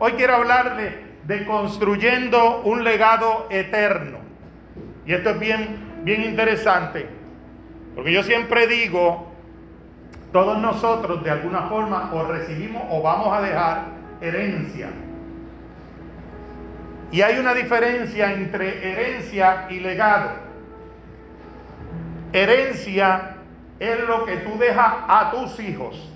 Hoy 0.00 0.12
quiero 0.12 0.36
hablarle 0.36 0.92
de 1.24 1.44
construyendo 1.44 2.62
un 2.62 2.84
legado 2.84 3.48
eterno. 3.50 4.18
Y 5.04 5.12
esto 5.12 5.30
es 5.30 5.40
bien, 5.40 6.02
bien 6.04 6.22
interesante, 6.22 7.08
porque 7.94 8.12
yo 8.12 8.22
siempre 8.22 8.66
digo, 8.66 9.32
todos 10.32 10.58
nosotros 10.58 11.24
de 11.24 11.30
alguna 11.30 11.62
forma 11.62 12.10
o 12.14 12.24
recibimos 12.24 12.82
o 12.90 13.02
vamos 13.02 13.36
a 13.36 13.40
dejar 13.40 13.82
herencia. 14.20 14.88
Y 17.10 17.22
hay 17.22 17.38
una 17.38 17.54
diferencia 17.54 18.32
entre 18.32 18.92
herencia 18.92 19.66
y 19.70 19.80
legado. 19.80 20.30
Herencia 22.32 23.36
es 23.80 24.00
lo 24.06 24.26
que 24.26 24.36
tú 24.36 24.58
dejas 24.58 24.92
a 25.08 25.30
tus 25.32 25.58
hijos. 25.58 26.12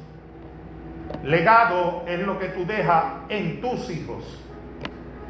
Legado 1.23 2.05
es 2.07 2.21
lo 2.21 2.39
que 2.39 2.49
tú 2.49 2.67
dejas 2.67 3.05
en 3.29 3.61
tus 3.61 3.91
hijos. 3.91 4.41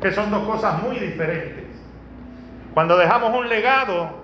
Que 0.00 0.12
son 0.12 0.30
dos 0.30 0.46
cosas 0.46 0.80
muy 0.82 0.98
diferentes. 0.98 1.64
Cuando 2.74 2.96
dejamos 2.96 3.34
un 3.34 3.48
legado, 3.48 4.22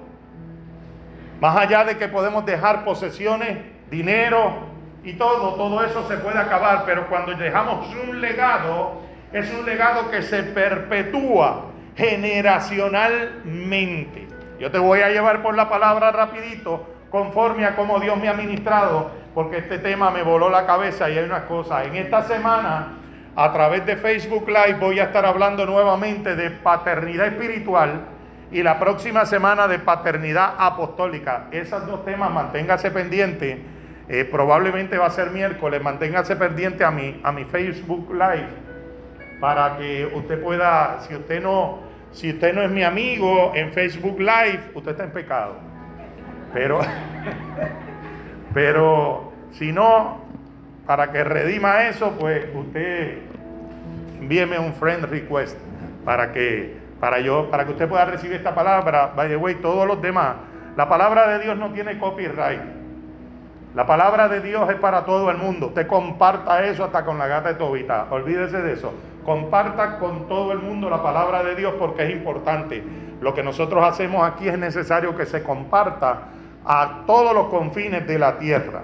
más 1.41 1.57
allá 1.57 1.85
de 1.85 1.99
que 1.99 2.09
podemos 2.09 2.47
dejar 2.47 2.85
posesiones, 2.85 3.59
dinero 3.91 4.69
y 5.05 5.13
todo, 5.15 5.55
todo 5.55 5.85
eso 5.85 6.07
se 6.09 6.17
puede 6.17 6.39
acabar, 6.39 6.83
pero 6.85 7.09
cuando 7.09 7.33
dejamos 7.35 7.95
un 7.95 8.21
legado, 8.21 9.03
es 9.33 9.49
un 9.53 9.65
legado 9.67 10.11
que 10.11 10.23
se 10.23 10.43
perpetúa 10.43 11.67
generacionalmente. 11.97 14.27
Yo 14.59 14.71
te 14.71 14.79
voy 14.79 15.01
a 15.01 15.11
llevar 15.11 15.43
por 15.43 15.55
la 15.55 15.69
palabra 15.69 16.11
rapidito, 16.11 16.87
conforme 17.11 17.67
a 17.67 17.77
cómo 17.77 18.01
Dios 18.01 18.19
me 18.19 18.29
ha 18.29 18.35
ministrado, 18.35 19.11
porque 19.39 19.59
este 19.59 19.79
tema 19.79 20.11
me 20.11 20.25
voló 20.25 20.51
la 20.51 20.67
cabeza 20.67 21.09
y 21.09 21.17
hay 21.17 21.25
unas 21.25 21.43
cosas. 21.43 21.87
En 21.87 21.95
esta 21.95 22.23
semana, 22.23 22.89
a 23.37 23.53
través 23.53 23.87
de 23.87 23.95
Facebook 23.95 24.49
Live, 24.49 24.81
voy 24.81 24.99
a 24.99 25.05
estar 25.05 25.25
hablando 25.25 25.65
nuevamente 25.65 26.35
de 26.35 26.51
paternidad 26.51 27.29
espiritual 27.29 28.01
y 28.51 28.65
la 28.65 28.81
próxima 28.81 29.25
semana 29.27 29.69
de 29.69 29.79
paternidad 29.79 30.55
apostólica. 30.59 31.47
Esos 31.53 31.87
dos 31.87 32.05
temas, 32.05 32.33
manténgase 32.33 32.91
pendiente. 32.91 33.63
Eh, 34.09 34.25
probablemente 34.25 34.99
va 34.99 35.07
a 35.07 35.11
ser 35.11 35.31
miércoles, 35.31 35.81
manténgase 35.85 36.35
pendiente 36.35 36.83
a 36.83 36.91
mi, 36.91 37.21
a 37.23 37.31
mi 37.31 37.45
Facebook 37.45 38.13
Live 38.13 38.49
para 39.39 39.77
que 39.77 40.11
usted 40.17 40.43
pueda, 40.43 40.99
si 41.07 41.15
usted 41.15 41.41
no, 41.41 41.79
si 42.11 42.31
usted 42.31 42.53
no 42.53 42.63
es 42.63 42.71
mi 42.73 42.83
amigo 42.83 43.53
en 43.55 43.71
Facebook 43.71 44.19
Live, 44.19 44.73
usted 44.75 44.91
está 44.91 45.05
en 45.05 45.13
pecado. 45.13 45.55
Pero, 46.53 46.81
pero 48.53 49.28
si 49.53 49.73
no, 49.73 50.19
para 50.87 51.13
que 51.13 51.25
redima 51.25 51.89
eso, 51.89 52.13
pues 52.19 52.47
usted 52.55 53.19
envíeme 54.21 54.59
un 54.59 54.73
friend 54.73 55.05
request 55.05 55.59
para 56.05 56.33
que, 56.33 56.77
para 57.01 57.21
yo, 57.21 57.51
para 57.51 57.65
que 57.67 57.73
usted 57.73 57.89
pueda 57.89 58.05
recibir 58.07 58.37
esta 58.37 58.55
palabra. 58.55 59.13
By 59.15 59.29
the 59.29 59.37
way, 59.37 59.57
todos 59.57 59.87
los 59.87 60.01
demás, 60.01 60.37
la 60.77 60.89
palabra 60.89 61.29
de 61.29 61.45
Dios 61.45 61.57
no 61.59 61.71
tiene 61.73 61.99
copyright. 61.99 62.61
La 63.75 63.87
palabra 63.87 64.29
de 64.29 64.41
Dios 64.41 64.69
es 64.71 64.77
para 64.77 65.05
todo 65.05 65.31
el 65.31 65.37
mundo. 65.37 65.67
Usted 65.67 65.87
comparta 65.87 66.65
eso 66.65 66.85
hasta 66.85 67.05
con 67.05 67.19
la 67.19 67.27
gata 67.27 67.51
de 67.51 67.55
Tobita. 67.57 68.07
Olvídese 68.11 68.63
de 68.63 68.73
eso. 68.73 68.95
Comparta 69.25 69.99
con 69.99 70.27
todo 70.27 70.53
el 70.53 70.59
mundo 70.59 70.89
la 70.89 71.03
palabra 71.03 71.45
de 71.45 71.55
Dios 71.55 71.75
porque 71.79 72.05
es 72.05 72.11
importante. 72.11 72.83
Lo 73.21 73.35
que 73.35 73.43
nosotros 73.43 73.85
hacemos 73.85 74.27
aquí 74.27 74.49
es 74.49 74.59
necesario 74.59 75.15
que 75.17 75.27
se 75.27 75.43
comparta 75.43 76.29
a 76.65 77.03
todos 77.07 77.35
los 77.35 77.49
confines 77.49 78.07
de 78.07 78.19
la 78.19 78.39
tierra. 78.39 78.83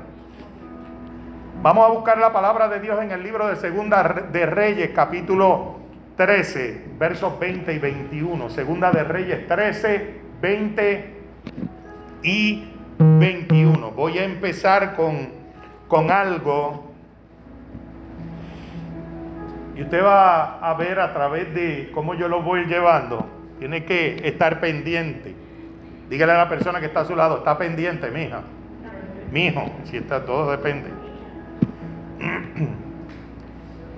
Vamos 1.64 1.86
a 1.86 1.92
buscar 1.92 2.18
la 2.18 2.30
palabra 2.30 2.68
de 2.68 2.78
Dios 2.78 3.02
en 3.02 3.10
el 3.10 3.22
libro 3.22 3.46
de 3.46 3.56
Segunda 3.56 4.02
de 4.30 4.44
Reyes, 4.44 4.90
capítulo 4.94 5.76
13, 6.14 6.88
versos 6.98 7.40
20 7.40 7.72
y 7.72 7.78
21. 7.78 8.50
Segunda 8.50 8.92
de 8.92 9.02
Reyes 9.02 9.46
13, 9.48 10.20
20 10.42 11.14
y 12.22 12.68
21. 12.98 13.92
Voy 13.92 14.18
a 14.18 14.24
empezar 14.24 14.94
con, 14.94 15.30
con 15.88 16.10
algo 16.10 16.92
y 19.74 19.84
usted 19.84 20.04
va 20.04 20.58
a 20.58 20.74
ver 20.74 21.00
a 21.00 21.14
través 21.14 21.54
de 21.54 21.90
cómo 21.94 22.12
yo 22.12 22.28
lo 22.28 22.42
voy 22.42 22.66
llevando. 22.66 23.26
Tiene 23.58 23.86
que 23.86 24.20
estar 24.28 24.60
pendiente. 24.60 25.34
Dígale 26.10 26.32
a 26.32 26.36
la 26.36 26.48
persona 26.50 26.80
que 26.80 26.86
está 26.86 27.00
a 27.00 27.04
su 27.06 27.16
lado, 27.16 27.38
está 27.38 27.56
pendiente, 27.56 28.10
mija. 28.10 28.42
Mijo, 29.32 29.64
si 29.84 29.96
está 29.96 30.26
todo 30.26 30.50
depende. 30.50 31.03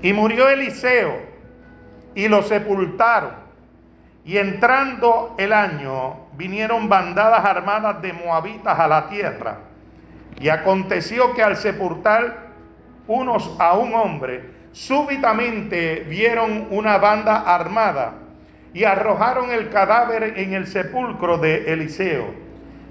Y 0.03 0.13
murió 0.13 0.49
Eliseo 0.49 1.21
y 2.15 2.29
lo 2.29 2.43
sepultaron. 2.43 3.33
Y 4.25 4.39
entrando 4.39 5.35
el 5.39 5.53
año, 5.53 6.27
vinieron 6.37 6.89
bandadas 6.89 7.45
armadas 7.45 8.03
de 8.03 8.13
moabitas 8.13 8.79
a 8.79 8.89
la 8.89 9.09
tierra. 9.09 9.59
Y 10.41 10.49
aconteció 10.49 11.33
que 11.35 11.43
al 11.43 11.57
sepultar 11.57 12.47
unos 13.07 13.55
a 13.59 13.77
un 13.77 13.95
hombre, 13.95 14.51
súbitamente 14.73 16.05
vieron 16.09 16.67
una 16.71 16.99
banda 16.99 17.41
armada 17.41 18.15
y 18.75 18.85
arrojaron 18.85 19.51
el 19.51 19.71
cadáver 19.71 20.39
en 20.39 20.53
el 20.53 20.67
sepulcro 20.67 21.39
de 21.39 21.73
Eliseo. 21.73 22.46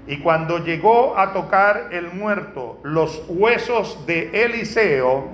Y 0.06 0.18
cuando 0.18 0.64
llegó 0.64 1.18
a 1.18 1.32
tocar 1.32 1.88
el 1.90 2.12
muerto 2.12 2.78
los 2.82 3.24
huesos 3.28 4.06
de 4.06 4.44
Eliseo, 4.44 5.28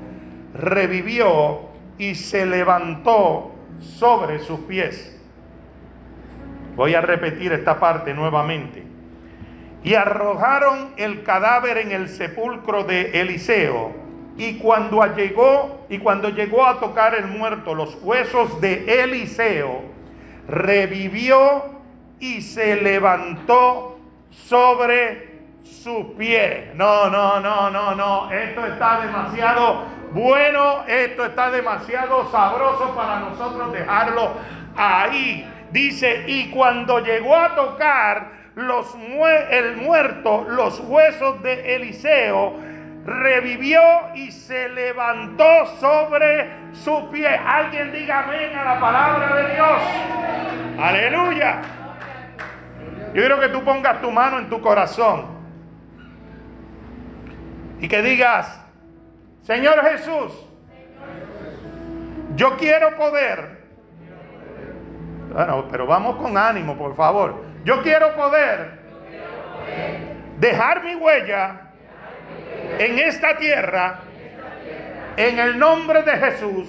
revivió 0.55 1.61
y 1.99 2.15
se 2.15 2.47
levantó 2.47 3.53
sobre 3.81 4.39
sus 4.39 4.61
pies. 4.61 5.19
Voy 6.77 6.95
a 6.95 7.03
repetir 7.03 7.53
esta 7.53 7.79
parte 7.79 8.15
nuevamente. 8.15 8.83
Y 9.85 9.95
arrojaron 9.95 10.95
el 10.97 11.23
cadáver 11.23 11.79
en 11.79 11.93
el 11.93 12.09
sepulcro 12.09 12.85
de 12.85 13.21
Eliseo 13.21 14.03
y 14.37 14.55
cuando 14.55 15.05
llegó 15.15 15.85
y 15.89 15.99
cuando 15.99 16.31
llegó 16.31 16.67
a 16.67 16.81
tocar 16.81 17.15
el 17.15 17.27
muerto 17.27 17.75
los 17.75 17.99
huesos 18.03 18.61
de 18.61 19.03
Eliseo, 19.03 19.83
revivió 20.49 21.65
y 22.19 22.41
se 22.41 22.77
levantó 22.77 23.92
sobre 24.33 25.41
su 25.63 26.15
pie. 26.17 26.73
No, 26.75 27.09
no, 27.09 27.41
no, 27.41 27.71
no, 27.71 27.95
no. 27.95 28.31
Esto 28.33 28.67
está 28.67 29.01
demasiado 29.01 30.03
bueno, 30.13 30.85
esto 30.87 31.25
está 31.25 31.51
demasiado 31.51 32.31
sabroso 32.31 32.95
para 32.95 33.21
nosotros 33.21 33.73
dejarlo 33.73 34.33
ahí. 34.77 35.49
Dice, 35.71 36.25
y 36.27 36.51
cuando 36.51 37.01
llegó 37.01 37.35
a 37.35 37.55
tocar 37.55 38.31
los 38.55 38.95
el 39.51 39.77
muerto, 39.79 40.45
los 40.49 40.81
huesos 40.81 41.43
de 41.43 41.77
Eliseo, 41.77 42.55
revivió 43.07 43.81
y 44.15 44.31
se 44.33 44.69
levantó 44.69 45.67
sobre 45.81 46.51
su 46.73 47.09
pie. 47.11 47.29
Alguien 47.29 47.91
diga 47.93 48.25
amén 48.25 48.55
a 48.55 48.65
la 48.65 48.81
palabra 48.81 49.35
de 49.35 49.55
Dios. 49.55 49.83
Aleluya. 50.79 51.63
Yo 53.15 53.21
quiero 53.21 53.41
que 53.41 53.49
tú 53.49 53.63
pongas 53.63 54.01
tu 54.01 54.11
mano 54.11 54.39
en 54.39 54.49
tu 54.49 54.61
corazón 54.61 55.27
y 57.79 57.89
que 57.89 58.01
digas, 58.01 58.65
Señor 59.43 59.83
Jesús, 59.83 60.33
yo 62.37 62.57
quiero 62.57 62.97
poder. 62.97 63.63
Bueno, 65.33 65.67
pero 65.71 65.87
vamos 65.87 66.17
con 66.17 66.37
ánimo, 66.37 66.77
por 66.77 66.95
favor. 66.95 67.45
Yo 67.65 67.83
quiero 67.83 68.15
poder 68.15 68.81
dejar 70.39 70.83
mi 70.83 70.95
huella 70.95 71.61
en 72.79 72.99
esta 72.99 73.37
tierra, 73.37 74.01
en 75.17 75.39
el 75.39 75.59
nombre 75.59 76.03
de 76.03 76.13
Jesús. 76.13 76.69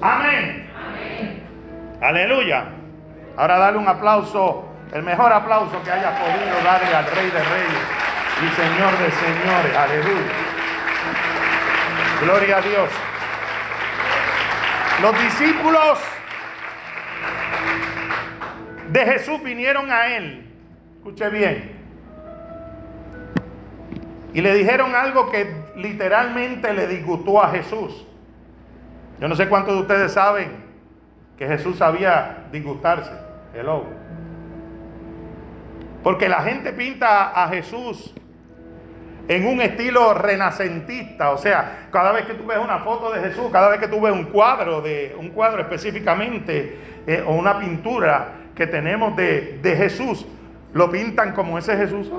Amén. 0.00 0.68
Aleluya. 2.00 2.64
Ahora 3.36 3.58
dale 3.58 3.78
un 3.78 3.88
aplauso, 3.88 4.67
el 4.92 5.02
mejor 5.02 5.32
aplauso 5.32 5.82
que 5.82 5.90
haya 5.90 6.10
podido 6.18 6.56
darle 6.64 6.94
al 6.94 7.06
Rey 7.06 7.30
de 7.30 7.44
Reyes 7.44 7.82
y 8.42 8.48
Señor 8.54 8.98
de 8.98 9.10
Señores. 9.10 9.76
Aleluya. 9.76 10.32
Gloria 12.22 12.56
a 12.56 12.60
Dios. 12.60 12.90
Los 15.02 15.18
discípulos 15.22 15.98
de 18.90 19.04
Jesús 19.04 19.42
vinieron 19.42 19.90
a 19.90 20.06
él. 20.06 20.50
Escuche 20.98 21.28
bien 21.30 21.78
y 24.34 24.40
le 24.40 24.54
dijeron 24.54 24.94
algo 24.94 25.30
que 25.30 25.52
literalmente 25.76 26.72
le 26.72 26.86
disgustó 26.86 27.42
a 27.42 27.50
Jesús. 27.50 28.06
Yo 29.20 29.26
no 29.26 29.34
sé 29.34 29.48
cuántos 29.48 29.74
de 29.74 29.80
ustedes 29.80 30.12
saben 30.12 30.64
que 31.36 31.46
Jesús 31.46 31.78
sabía 31.78 32.46
disgustarse. 32.52 33.10
Hello. 33.54 33.97
Porque 36.02 36.28
la 36.28 36.42
gente 36.42 36.72
pinta 36.72 37.30
a 37.30 37.48
Jesús 37.48 38.14
en 39.28 39.46
un 39.46 39.60
estilo 39.60 40.14
renacentista, 40.14 41.30
o 41.30 41.38
sea, 41.38 41.88
cada 41.92 42.12
vez 42.12 42.24
que 42.24 42.34
tú 42.34 42.46
ves 42.46 42.58
una 42.58 42.78
foto 42.78 43.12
de 43.12 43.20
Jesús, 43.20 43.50
cada 43.52 43.68
vez 43.68 43.78
que 43.78 43.88
tú 43.88 44.00
ves 44.00 44.12
un 44.12 44.24
cuadro 44.26 44.80
de 44.80 45.14
un 45.18 45.30
cuadro 45.30 45.60
específicamente 45.60 47.02
eh, 47.06 47.22
o 47.26 47.34
una 47.34 47.58
pintura 47.58 48.28
que 48.54 48.66
tenemos 48.66 49.14
de, 49.16 49.58
de 49.60 49.76
Jesús, 49.76 50.26
lo 50.72 50.90
pintan 50.90 51.32
como 51.32 51.58
ese 51.58 51.76
Jesús 51.76 52.10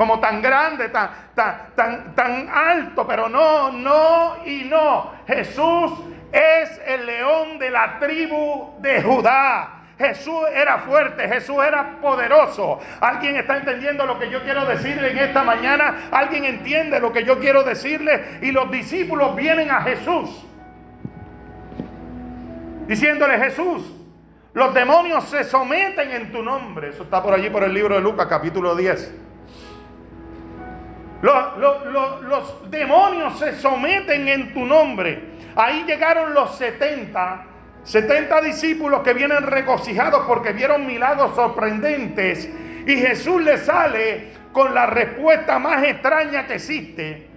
como 0.00 0.18
tan 0.18 0.40
grande, 0.40 0.88
tan, 0.88 1.10
tan, 1.34 1.74
tan, 1.76 2.14
tan 2.14 2.48
alto, 2.48 3.06
pero 3.06 3.28
no, 3.28 3.70
no 3.70 4.36
y 4.46 4.64
no. 4.64 5.12
Jesús 5.26 5.92
es 6.32 6.80
el 6.86 7.04
león 7.04 7.58
de 7.58 7.68
la 7.68 7.98
tribu 7.98 8.80
de 8.80 9.02
Judá. 9.02 9.79
Jesús 10.00 10.40
era 10.54 10.78
fuerte, 10.78 11.28
Jesús 11.28 11.58
era 11.62 12.00
poderoso. 12.00 12.80
¿Alguien 13.00 13.36
está 13.36 13.58
entendiendo 13.58 14.06
lo 14.06 14.18
que 14.18 14.30
yo 14.30 14.42
quiero 14.42 14.64
decirle 14.64 15.10
en 15.10 15.18
esta 15.18 15.44
mañana? 15.44 16.08
¿Alguien 16.10 16.44
entiende 16.44 16.98
lo 16.98 17.12
que 17.12 17.24
yo 17.24 17.38
quiero 17.38 17.62
decirle? 17.62 18.38
Y 18.40 18.50
los 18.50 18.70
discípulos 18.70 19.36
vienen 19.36 19.70
a 19.70 19.82
Jesús 19.82 20.46
diciéndole 22.90 23.38
Jesús, 23.38 23.84
los 24.52 24.74
demonios 24.74 25.22
se 25.28 25.44
someten 25.44 26.10
en 26.10 26.32
tu 26.32 26.42
nombre. 26.42 26.88
Eso 26.88 27.04
está 27.04 27.22
por 27.22 27.32
allí 27.32 27.48
por 27.48 27.62
el 27.62 27.72
libro 27.72 27.94
de 27.94 28.00
Lucas 28.00 28.26
capítulo 28.26 28.74
10. 28.74 29.14
Los, 31.22 32.68
demonios 32.68 33.38
se 33.38 33.54
someten 33.60 34.26
en 34.26 34.52
tu 34.52 34.64
nombre. 34.64 35.22
Ahí 35.54 35.84
llegaron 35.86 36.34
los 36.34 36.56
70, 36.56 37.46
70 37.84 38.40
discípulos 38.42 39.02
que 39.02 39.14
vienen 39.14 39.42
regocijados 39.44 40.24
porque 40.26 40.52
vieron 40.52 40.86
milagros 40.86 41.34
sorprendentes. 41.34 42.48
Y 42.86 42.96
Jesús 42.96 43.42
le 43.42 43.58
sale 43.58 44.32
con 44.52 44.74
la 44.74 44.86
respuesta 44.86 45.58
más 45.58 45.82
extraña 45.84 46.46
que 46.46 46.54
existe. 46.54 47.28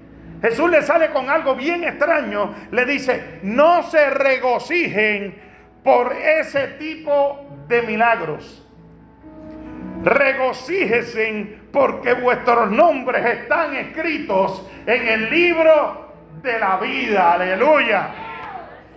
Jesús 0.42 0.69
le 0.69 0.81
sale 0.81 1.10
con 1.12 1.30
algo 1.30 1.56
bien 1.56 1.84
extraño. 1.84 2.54
Le 2.72 2.86
dice, 2.86 3.40
no 3.44 3.84
se 3.84 4.10
regocijen 4.10 5.36
por 5.84 6.13
ese 6.13 6.68
tipo 6.80 7.48
de 7.68 7.81
milagros 7.84 8.63
regocíjese 10.04 11.57
porque 11.72 12.13
vuestros 12.13 12.69
nombres 12.72 13.25
están 13.25 13.75
escritos 13.75 14.68
en 14.86 15.07
el 15.07 15.30
libro 15.30 16.12
de 16.42 16.60
la 16.60 16.78
vida. 16.78 17.34
Aleluya. 17.34 18.32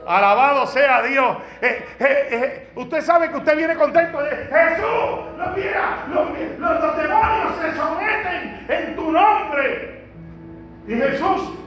Alabado 0.07 0.67
sea 0.67 1.03
Dios. 1.03 1.39
Eh, 1.61 1.85
eh, 1.99 2.29
eh, 2.31 2.69
usted 2.77 3.01
sabe 3.03 3.29
que 3.29 3.37
usted 3.37 3.57
viene 3.57 3.75
contento 3.75 4.23
de 4.23 4.31
Jesús. 4.31 4.85
Los, 5.37 6.59
los, 6.59 6.81
los 6.81 6.97
demonios 6.97 7.57
se 7.61 7.77
someten 7.77 8.67
en 8.69 8.97
tu 8.97 9.11
nombre. 9.11 10.05
Y 10.87 10.95
Jesús 10.95 11.59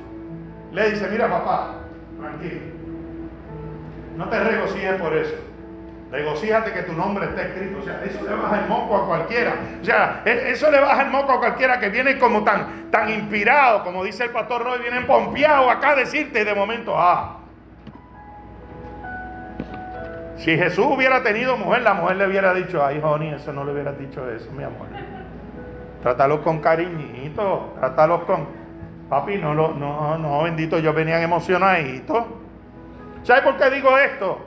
le 0.71 0.91
dice, 0.91 1.07
mira 1.09 1.27
papá, 1.27 1.75
tranquilo. 2.19 2.61
No 4.15 4.29
te 4.29 4.39
regocijes 4.39 5.01
por 5.01 5.13
eso. 5.15 5.35
Regocíjate 6.11 6.71
que 6.71 6.83
tu 6.83 6.93
nombre 6.93 7.25
está 7.25 7.41
escrito. 7.43 7.79
O 7.79 7.83
sea, 7.83 8.01
eso 8.05 8.23
le 8.23 8.35
baja 8.35 8.61
el 8.61 8.67
moco 8.67 8.95
a 8.95 9.05
cualquiera. 9.05 9.55
O 9.81 9.85
sea, 9.85 10.21
e, 10.25 10.51
eso 10.51 10.71
le 10.71 10.79
baja 10.79 11.03
el 11.03 11.09
moco 11.09 11.33
a 11.33 11.39
cualquiera 11.39 11.79
que 11.79 11.89
viene 11.89 12.17
como 12.17 12.43
tan, 12.43 12.89
tan 12.89 13.09
inspirado, 13.09 13.83
como 13.83 14.03
dice 14.03 14.23
el 14.23 14.31
pastor 14.31 14.63
Roy, 14.63 14.79
viene 14.79 15.01
pompeado 15.01 15.69
acá 15.69 15.91
a 15.91 15.95
decirte 15.95 16.45
de 16.45 16.55
momento, 16.55 16.95
ah. 16.97 17.38
Si 20.39 20.57
Jesús 20.57 20.85
hubiera 20.89 21.21
tenido 21.21 21.57
mujer, 21.57 21.81
la 21.81 21.93
mujer 21.93 22.15
le 22.15 22.27
hubiera 22.27 22.53
dicho, 22.53 22.83
ay, 22.83 23.01
Honey, 23.03 23.33
eso 23.33 23.51
no 23.51 23.65
le 23.65 23.73
hubiera 23.73 23.91
dicho 23.91 24.29
eso, 24.29 24.49
mi 24.53 24.63
amor. 24.63 24.87
Trátalos 26.01 26.39
con 26.39 26.59
cariñito, 26.59 27.73
trátalos 27.77 28.21
con. 28.21 28.47
Papi, 29.09 29.37
no, 29.37 29.53
lo, 29.53 29.73
no, 29.73 30.17
no, 30.17 30.43
bendito, 30.43 30.79
yo 30.79 30.93
venían 30.93 31.21
emocionaditos. 31.21 32.23
¿Sabe 33.23 33.41
por 33.41 33.57
qué 33.57 33.69
digo 33.69 33.97
esto? 33.97 34.39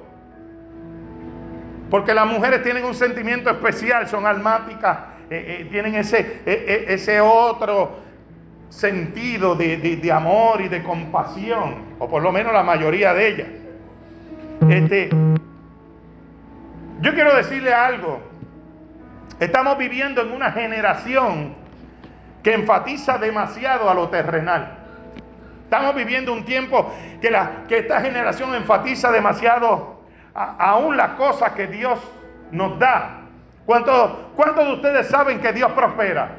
Porque 1.90 2.14
las 2.14 2.26
mujeres 2.26 2.62
tienen 2.62 2.84
un 2.84 2.94
sentimiento 2.94 3.50
especial, 3.50 4.08
son 4.08 4.24
almáticas, 4.24 4.98
eh, 5.28 5.58
eh, 5.60 5.68
tienen 5.70 5.94
ese, 5.96 6.40
eh, 6.46 6.86
ese 6.88 7.20
otro 7.20 7.98
sentido 8.70 9.54
de, 9.56 10.10
amor 10.10 10.62
y 10.62 10.68
de 10.68 10.82
compasión, 10.82 11.96
o 11.98 12.08
por 12.08 12.22
lo 12.22 12.32
menos 12.32 12.54
la 12.54 12.62
mayoría 12.62 13.12
de 13.12 13.28
ellas. 13.28 13.48
Este, 14.70 15.10
yo 17.02 17.12
quiero 17.14 17.34
decirle 17.34 17.74
algo. 17.74 18.20
Estamos 19.40 19.76
viviendo 19.76 20.22
en 20.22 20.30
una 20.30 20.52
generación 20.52 21.54
que 22.44 22.54
enfatiza 22.54 23.18
demasiado 23.18 23.90
a 23.90 23.94
lo 23.94 24.08
terrenal. 24.08 24.78
Estamos 25.64 25.96
viviendo 25.96 26.32
un 26.32 26.44
tiempo 26.44 26.94
que, 27.20 27.28
la, 27.28 27.64
que 27.68 27.78
esta 27.78 28.00
generación 28.00 28.54
enfatiza 28.54 29.10
demasiado 29.10 30.00
aún 30.32 30.96
las 30.96 31.10
cosas 31.14 31.52
que 31.52 31.66
Dios 31.66 31.98
nos 32.52 32.78
da. 32.78 33.22
¿Cuántos, 33.66 34.12
¿Cuántos 34.36 34.64
de 34.64 34.72
ustedes 34.74 35.08
saben 35.08 35.40
que 35.40 35.52
Dios 35.52 35.72
prospera? 35.72 36.36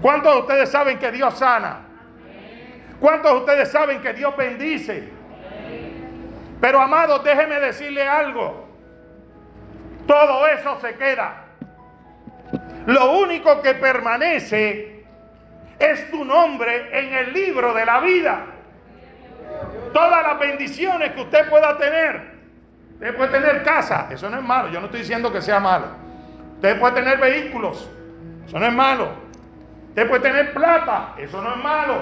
¿Cuántos 0.00 0.32
de 0.32 0.40
ustedes 0.42 0.70
saben 0.70 0.96
que 0.98 1.10
Dios 1.10 1.36
sana? 1.36 1.78
¿Cuántos 3.00 3.32
de 3.32 3.38
ustedes 3.38 3.72
saben 3.72 4.00
que 4.00 4.12
Dios 4.12 4.36
bendice? 4.36 5.08
Pero 6.60 6.80
amados, 6.80 7.24
déjeme 7.24 7.58
decirle 7.58 8.06
algo. 8.06 8.67
Todo 10.08 10.48
eso 10.48 10.80
se 10.80 10.96
queda. 10.96 11.44
Lo 12.86 13.12
único 13.18 13.62
que 13.62 13.74
permanece 13.74 15.04
es 15.78 16.10
tu 16.10 16.24
nombre 16.24 16.98
en 16.98 17.14
el 17.14 17.32
libro 17.32 17.72
de 17.72 17.86
la 17.86 18.00
vida. 18.00 18.46
Todas 19.92 20.22
las 20.24 20.38
bendiciones 20.40 21.12
que 21.12 21.20
usted 21.20 21.48
pueda 21.48 21.78
tener 21.78 22.38
Usted 22.98 23.14
puede 23.14 23.30
tener 23.30 23.62
casa, 23.62 24.08
eso 24.10 24.28
no 24.28 24.38
es 24.38 24.42
malo. 24.42 24.70
Yo 24.70 24.80
no 24.80 24.86
estoy 24.86 25.00
diciendo 25.00 25.32
que 25.32 25.40
sea 25.40 25.60
malo. 25.60 25.86
Usted 26.56 26.80
puede 26.80 26.94
tener 26.96 27.18
vehículos, 27.20 27.88
eso 28.44 28.58
no 28.58 28.66
es 28.66 28.72
malo. 28.72 29.10
Usted 29.90 30.08
puede 30.08 30.20
tener 30.20 30.52
plata, 30.52 31.14
eso 31.16 31.40
no 31.40 31.54
es 31.54 31.62
malo. 31.62 31.94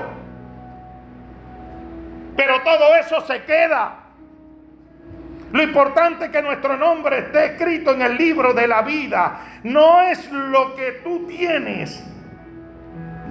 Pero 2.34 2.62
todo 2.62 2.96
eso 2.96 3.20
se 3.26 3.42
queda. 3.44 4.05
Lo 5.52 5.62
importante 5.62 6.26
es 6.26 6.30
que 6.30 6.42
nuestro 6.42 6.76
nombre 6.76 7.18
esté 7.18 7.46
escrito 7.46 7.92
en 7.92 8.02
el 8.02 8.16
libro 8.16 8.52
de 8.52 8.66
la 8.66 8.82
vida. 8.82 9.40
No 9.62 10.02
es 10.02 10.30
lo 10.30 10.74
que 10.74 11.00
tú 11.04 11.26
tienes. 11.26 12.04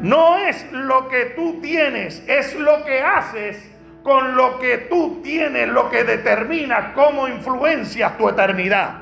No 0.01 0.37
es 0.37 0.71
lo 0.71 1.07
que 1.07 1.33
tú 1.35 1.59
tienes, 1.61 2.23
es 2.27 2.53
lo 2.55 2.83
que 2.83 3.01
haces 3.01 3.71
con 4.03 4.35
lo 4.35 4.59
que 4.59 4.77
tú 4.89 5.21
tienes, 5.23 5.67
lo 5.67 5.89
que 5.89 6.03
determina 6.03 6.93
cómo 6.93 7.27
influencia 7.27 8.15
tu 8.17 8.29
eternidad. 8.29 8.99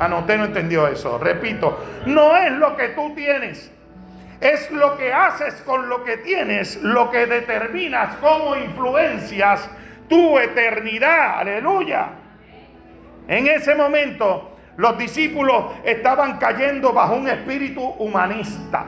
Ah, 0.00 0.08
no, 0.08 0.20
usted 0.20 0.38
no 0.38 0.46
entendió 0.46 0.88
eso. 0.88 1.18
Repito, 1.18 1.78
no 2.06 2.36
es 2.36 2.50
lo 2.52 2.76
que 2.76 2.88
tú 2.88 3.14
tienes. 3.14 3.70
Es 4.40 4.70
lo 4.70 4.96
que 4.96 5.12
haces 5.12 5.54
con 5.66 5.88
lo 5.88 6.02
que 6.02 6.16
tienes, 6.16 6.82
lo 6.82 7.10
que 7.10 7.26
determinas 7.26 8.16
cómo 8.16 8.56
influencias 8.56 9.68
tu 10.10 10.38
eternidad. 10.38 11.38
Aleluya. 11.38 12.08
En 13.28 13.46
ese 13.46 13.74
momento 13.74 14.56
los 14.76 14.98
discípulos 14.98 15.72
estaban 15.84 16.38
cayendo 16.38 16.92
bajo 16.92 17.14
un 17.14 17.28
espíritu 17.28 17.82
humanista. 17.82 18.84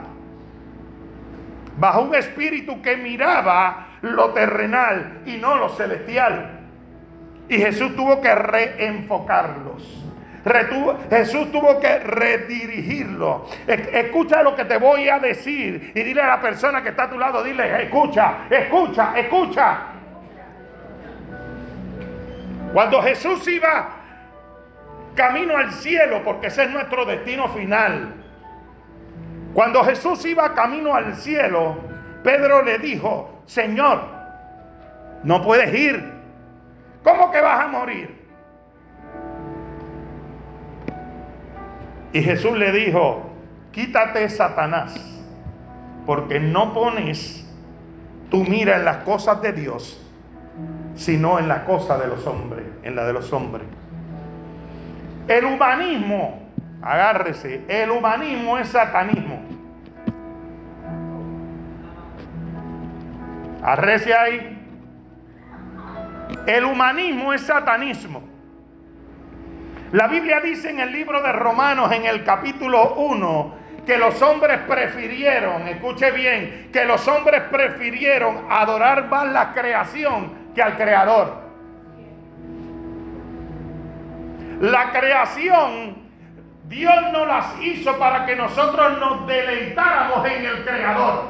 Bajo 1.78 2.02
un 2.02 2.14
espíritu 2.14 2.82
que 2.82 2.96
miraba 2.96 3.86
lo 4.02 4.30
terrenal 4.30 5.22
y 5.24 5.36
no 5.36 5.56
lo 5.56 5.70
celestial. 5.70 6.60
Y 7.48 7.56
Jesús 7.56 7.94
tuvo 7.96 8.20
que 8.20 8.34
reenfocarlos. 8.34 10.02
Jesús 11.08 11.52
tuvo 11.52 11.78
que 11.78 11.98
redirigirlo. 12.00 13.46
Escucha 13.66 14.42
lo 14.42 14.56
que 14.56 14.64
te 14.64 14.76
voy 14.76 15.08
a 15.08 15.18
decir 15.20 15.92
y 15.94 16.02
dile 16.02 16.20
a 16.20 16.26
la 16.26 16.40
persona 16.40 16.82
que 16.82 16.88
está 16.88 17.04
a 17.04 17.10
tu 17.10 17.18
lado, 17.18 17.44
dile, 17.44 17.84
escucha, 17.84 18.38
escucha, 18.50 19.12
escucha. 19.16 19.91
Cuando 22.72 23.02
Jesús 23.02 23.46
iba 23.48 23.90
camino 25.14 25.56
al 25.56 25.72
cielo, 25.72 26.22
porque 26.24 26.46
ese 26.46 26.64
es 26.64 26.70
nuestro 26.70 27.04
destino 27.04 27.48
final. 27.48 28.14
Cuando 29.52 29.84
Jesús 29.84 30.24
iba 30.24 30.54
camino 30.54 30.94
al 30.94 31.14
cielo, 31.16 31.76
Pedro 32.24 32.62
le 32.62 32.78
dijo, 32.78 33.42
Señor, 33.46 34.00
no 35.22 35.42
puedes 35.42 35.74
ir. 35.74 36.12
¿Cómo 37.02 37.30
que 37.30 37.40
vas 37.40 37.64
a 37.64 37.68
morir? 37.68 38.22
Y 42.12 42.22
Jesús 42.22 42.56
le 42.56 42.72
dijo, 42.72 43.30
quítate 43.72 44.28
Satanás, 44.28 44.94
porque 46.06 46.38
no 46.38 46.72
pones 46.72 47.46
tu 48.30 48.44
mira 48.44 48.76
en 48.76 48.84
las 48.84 48.98
cosas 48.98 49.40
de 49.42 49.52
Dios, 49.52 50.01
sino 50.94 51.38
en 51.38 51.48
la 51.48 51.64
cosa 51.64 51.98
de 51.98 52.06
los 52.06 52.26
hombres, 52.26 52.64
en 52.82 52.96
la 52.96 53.04
de 53.04 53.12
los 53.12 53.32
hombres. 53.32 53.66
El 55.28 55.44
humanismo, 55.44 56.42
agárrese, 56.82 57.62
el 57.68 57.90
humanismo 57.90 58.58
es 58.58 58.68
satanismo. 58.68 59.40
Arrece 63.62 64.12
ahí. 64.12 64.58
El 66.46 66.64
humanismo 66.64 67.32
es 67.32 67.42
satanismo. 67.42 68.22
La 69.92 70.08
Biblia 70.08 70.40
dice 70.40 70.70
en 70.70 70.80
el 70.80 70.90
libro 70.90 71.22
de 71.22 71.32
Romanos, 71.32 71.92
en 71.92 72.06
el 72.06 72.24
capítulo 72.24 72.94
1, 72.94 73.54
que 73.86 73.98
los 73.98 74.20
hombres 74.22 74.60
prefirieron, 74.66 75.68
escuche 75.68 76.10
bien, 76.12 76.70
que 76.72 76.84
los 76.84 77.06
hombres 77.06 77.42
prefirieron 77.50 78.46
adorar 78.48 79.08
más 79.08 79.26
la 79.28 79.52
creación 79.52 80.41
que 80.54 80.62
al 80.62 80.76
creador. 80.76 81.42
La 84.60 84.92
creación, 84.92 85.96
Dios 86.68 86.94
no 87.12 87.26
las 87.26 87.60
hizo 87.60 87.98
para 87.98 88.24
que 88.26 88.36
nosotros 88.36 88.98
nos 88.98 89.26
deleitáramos 89.26 90.26
en 90.26 90.46
el 90.46 90.64
creador. 90.64 91.24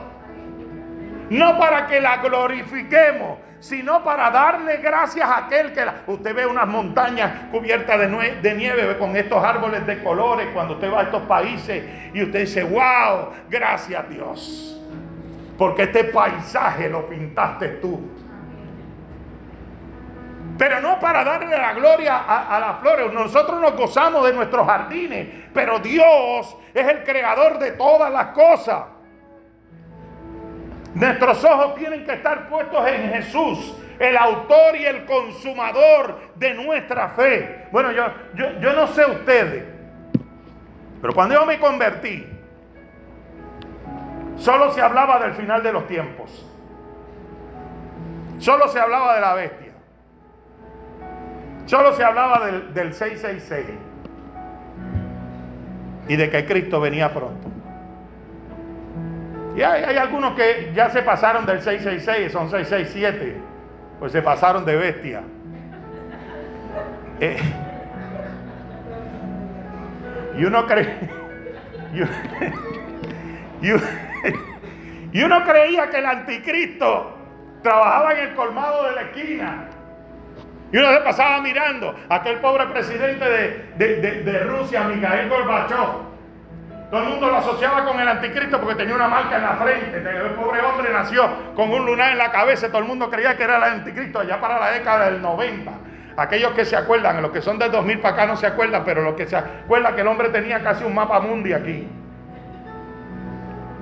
No 1.30 1.58
para 1.58 1.86
que 1.86 2.00
la 2.00 2.18
glorifiquemos, 2.18 3.38
sino 3.58 4.02
para 4.02 4.30
darle 4.30 4.78
gracias 4.78 5.26
a 5.26 5.46
aquel 5.46 5.72
que 5.72 5.84
la... 5.84 6.02
Usted 6.06 6.34
ve 6.34 6.44
unas 6.44 6.66
montañas 6.66 7.48
cubiertas 7.50 7.98
de, 8.00 8.54
nieve 8.54 8.98
con 8.98 9.16
estos 9.16 9.42
árboles 9.42 9.86
de 9.86 10.02
colores 10.02 10.48
cuando 10.52 10.74
usted 10.74 10.92
va 10.92 11.00
a 11.00 11.02
estos 11.04 11.22
países 11.22 11.84
y 12.12 12.24
usted 12.24 12.40
dice, 12.40 12.64
wow, 12.64 13.30
gracias 13.48 14.08
Dios. 14.10 14.78
Porque 15.56 15.84
este 15.84 16.04
paisaje 16.04 16.90
lo 16.90 17.08
pintaste 17.08 17.68
tú. 17.80 18.00
Pero 20.62 20.80
no 20.80 21.00
para 21.00 21.24
darle 21.24 21.58
la 21.58 21.72
gloria 21.72 22.18
a, 22.18 22.60
las 22.60 22.78
flores. 22.78 23.12
Nosotros 23.12 23.60
nos 23.60 23.74
gozamos 23.74 24.24
de 24.24 24.32
nuestros 24.32 24.64
jardines, 24.64 25.26
pero 25.52 25.80
Dios 25.80 26.56
es 26.72 26.86
el 26.86 27.02
creador 27.02 27.58
de 27.58 27.72
todas 27.72 28.12
las 28.12 28.26
cosas. 28.26 28.84
Nuestros 30.94 31.42
ojos 31.42 31.74
tienen 31.74 32.04
que 32.04 32.12
estar 32.12 32.48
puestos 32.48 32.86
en 32.86 33.10
Jesús, 33.10 33.76
el 33.98 34.16
autor 34.16 34.76
y 34.76 34.84
el 34.84 35.04
consumador 35.04 36.30
de 36.36 36.54
nuestra 36.54 37.08
fe. 37.08 37.66
Bueno, 37.72 37.90
yo, 37.90 38.04
yo, 38.36 38.60
yo 38.60 38.72
no 38.72 38.86
sé 38.86 39.04
ustedes, 39.04 39.64
pero 41.00 41.12
cuando 41.12 41.34
yo 41.34 41.44
me 41.44 41.58
convertí, 41.58 42.24
solo 44.36 44.70
se 44.70 44.80
hablaba 44.80 45.18
del 45.18 45.32
final 45.32 45.60
de 45.60 45.72
los 45.72 45.88
tiempos. 45.88 46.48
Solo 48.38 48.68
se 48.68 48.78
hablaba 48.78 49.16
de 49.16 49.20
la 49.20 49.34
bestia. 49.34 49.61
Solo 51.66 51.94
se 51.94 52.04
hablaba 52.04 52.46
del, 52.46 52.74
del 52.74 52.92
666. 52.92 53.78
Y 56.08 56.16
de 56.16 56.30
que 56.30 56.44
Cristo 56.44 56.80
venía 56.80 57.12
pronto. 57.12 57.52
Y 59.56 59.62
hay, 59.62 59.96
algunos 59.96 60.34
que 60.34 60.72
ya 60.74 60.88
se 60.88 61.02
pasaron 61.02 61.44
del 61.44 61.60
666, 61.60 62.32
son 62.32 62.48
667, 62.48 63.36
pues 63.98 64.12
se 64.12 64.22
pasaron 64.22 64.64
de 64.64 64.76
bestia. 64.76 65.22
Eh, 67.20 67.36
y 70.38 70.44
uno 70.44 70.66
cree. 70.66 71.22
Y, 75.12 75.22
uno 75.22 75.44
creía 75.44 75.90
que 75.90 75.98
el 75.98 76.06
anticristo 76.06 77.18
trabajaba 77.62 78.14
en 78.14 78.28
el 78.28 78.34
colmado 78.34 78.84
de 78.86 78.92
la 78.92 79.02
esquina. 79.02 79.68
Y 80.72 80.78
uno 80.78 80.92
se 80.92 81.00
pasaba 81.00 81.40
mirando 81.40 81.94
a 82.08 82.14
aquel 82.16 82.38
pobre 82.38 82.66
presidente 82.66 83.24
de, 83.76 84.22
de 84.22 84.38
Rusia, 84.44 84.84
Mikhail 84.84 85.28
Gorbachev 85.28 86.12
todo 86.92 87.04
el 87.04 87.08
mundo 87.08 87.26
lo 87.26 87.38
asociaba 87.38 87.86
con 87.86 87.98
el 87.98 88.06
anticristo 88.06 88.60
porque 88.60 88.74
tenía 88.74 88.94
una 88.94 89.08
marca 89.08 89.36
en 89.36 89.42
la 89.44 89.54
frente. 89.54 89.96
El 89.96 90.32
pobre 90.32 90.60
hombre 90.60 90.92
nació 90.92 91.26
con 91.56 91.70
un 91.70 91.86
lunar 91.86 92.12
en 92.12 92.18
la 92.18 92.30
cabeza. 92.30 92.68
Todo 92.68 92.80
el 92.80 92.84
mundo 92.84 93.08
creía 93.08 93.34
que 93.34 93.44
era 93.44 93.56
el 93.56 93.62
anticristo 93.62 94.18
allá 94.18 94.38
para 94.38 94.60
la 94.60 94.72
década 94.72 95.06
del 95.06 95.22
90. 95.22 95.72
Aquellos 96.18 96.52
que 96.52 96.66
se 96.66 96.76
acuerdan, 96.76 97.22
los 97.22 97.30
que 97.30 97.40
son 97.40 97.58
del 97.58 97.72
2000 97.72 97.98
para 98.00 98.14
acá 98.14 98.26
no 98.26 98.36
se 98.36 98.46
acuerdan, 98.46 98.84
pero 98.84 99.00
los 99.00 99.14
que 99.14 99.26
se 99.26 99.36
acuerdan 99.36 99.94
que 99.94 100.02
el 100.02 100.06
hombre 100.06 100.28
tenía 100.28 100.62
casi 100.62 100.84
un 100.84 100.94
mapa 100.94 101.18
mundi 101.20 101.54
aquí. 101.54 101.88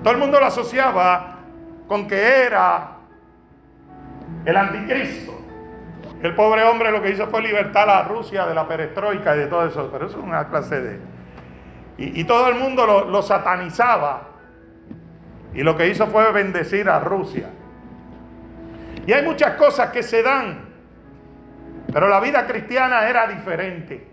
Todo 0.04 0.14
el 0.14 0.20
mundo 0.20 0.38
lo 0.38 0.46
asociaba 0.46 1.38
con 1.88 2.06
que 2.06 2.44
era 2.44 2.92
el 4.44 4.56
anticristo. 4.56 5.39
El 6.22 6.34
pobre 6.34 6.62
hombre 6.64 6.90
lo 6.90 7.02
que 7.02 7.10
hizo 7.10 7.26
fue 7.28 7.42
libertar 7.42 7.88
a 7.88 8.02
Rusia 8.04 8.46
de 8.46 8.54
la 8.54 8.68
perestroika 8.68 9.34
y 9.36 9.40
de 9.40 9.46
todo 9.46 9.66
eso. 9.66 9.88
Pero 9.90 10.06
eso 10.06 10.18
es 10.18 10.24
una 10.24 10.48
clase 10.48 10.80
de 10.80 11.00
y, 12.02 12.24
todo 12.24 12.48
el 12.48 12.54
mundo 12.54 12.86
lo, 12.86 13.22
satanizaba. 13.22 14.28
Y 15.52 15.62
lo 15.62 15.76
que 15.76 15.88
hizo 15.88 16.06
fue 16.06 16.32
bendecir 16.32 16.88
a 16.88 16.98
Rusia. 16.98 17.50
Y 19.06 19.12
hay 19.12 19.22
muchas 19.22 19.56
cosas 19.56 19.90
que 19.90 20.02
se 20.02 20.22
dan. 20.22 20.70
Pero 21.92 22.08
la 22.08 22.20
vida 22.20 22.46
cristiana 22.46 23.06
era 23.06 23.26
diferente. 23.26 24.08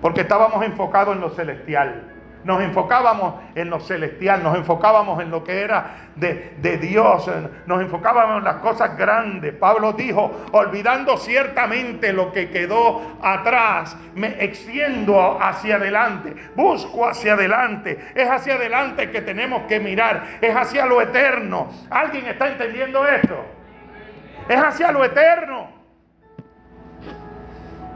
Porque 0.00 0.20
estábamos 0.20 0.64
enfocados 0.64 1.16
en 1.16 1.22
lo 1.22 1.30
celestial 1.30 2.13
nos 2.44 2.62
enfocábamos 2.62 3.34
en 3.54 3.70
lo 3.70 3.80
celestial, 3.80 4.42
nos 4.42 4.56
enfocábamos 4.56 5.20
en 5.22 5.30
lo 5.30 5.42
que 5.42 5.62
era 5.62 6.10
de, 6.16 6.78
Dios, 6.78 7.30
nos 7.66 7.80
enfocábamos 7.80 8.38
en 8.38 8.44
las 8.44 8.56
cosas 8.56 8.96
grandes. 8.96 9.54
Pablo 9.54 9.92
dijo, 9.92 10.44
olvidando 10.52 11.16
ciertamente 11.16 12.12
lo 12.12 12.32
que 12.32 12.50
quedó 12.50 13.18
atrás, 13.22 13.96
me 14.14 14.44
extiendo 14.44 15.38
hacia 15.40 15.76
adelante, 15.76 16.34
busco 16.54 17.06
hacia 17.06 17.34
adelante. 17.34 18.12
Es 18.14 18.28
hacia 18.28 18.54
adelante 18.54 19.10
que 19.10 19.22
tenemos 19.22 19.62
que 19.62 19.80
mirar, 19.80 20.38
es 20.40 20.54
hacia 20.54 20.86
lo 20.86 21.00
eterno. 21.00 21.68
¿Alguien 21.90 22.26
está 22.26 22.48
entendiendo 22.48 23.06
esto? 23.06 23.44
Es 24.48 24.62
hacia 24.62 24.92
lo 24.92 25.04
eterno. 25.04 25.68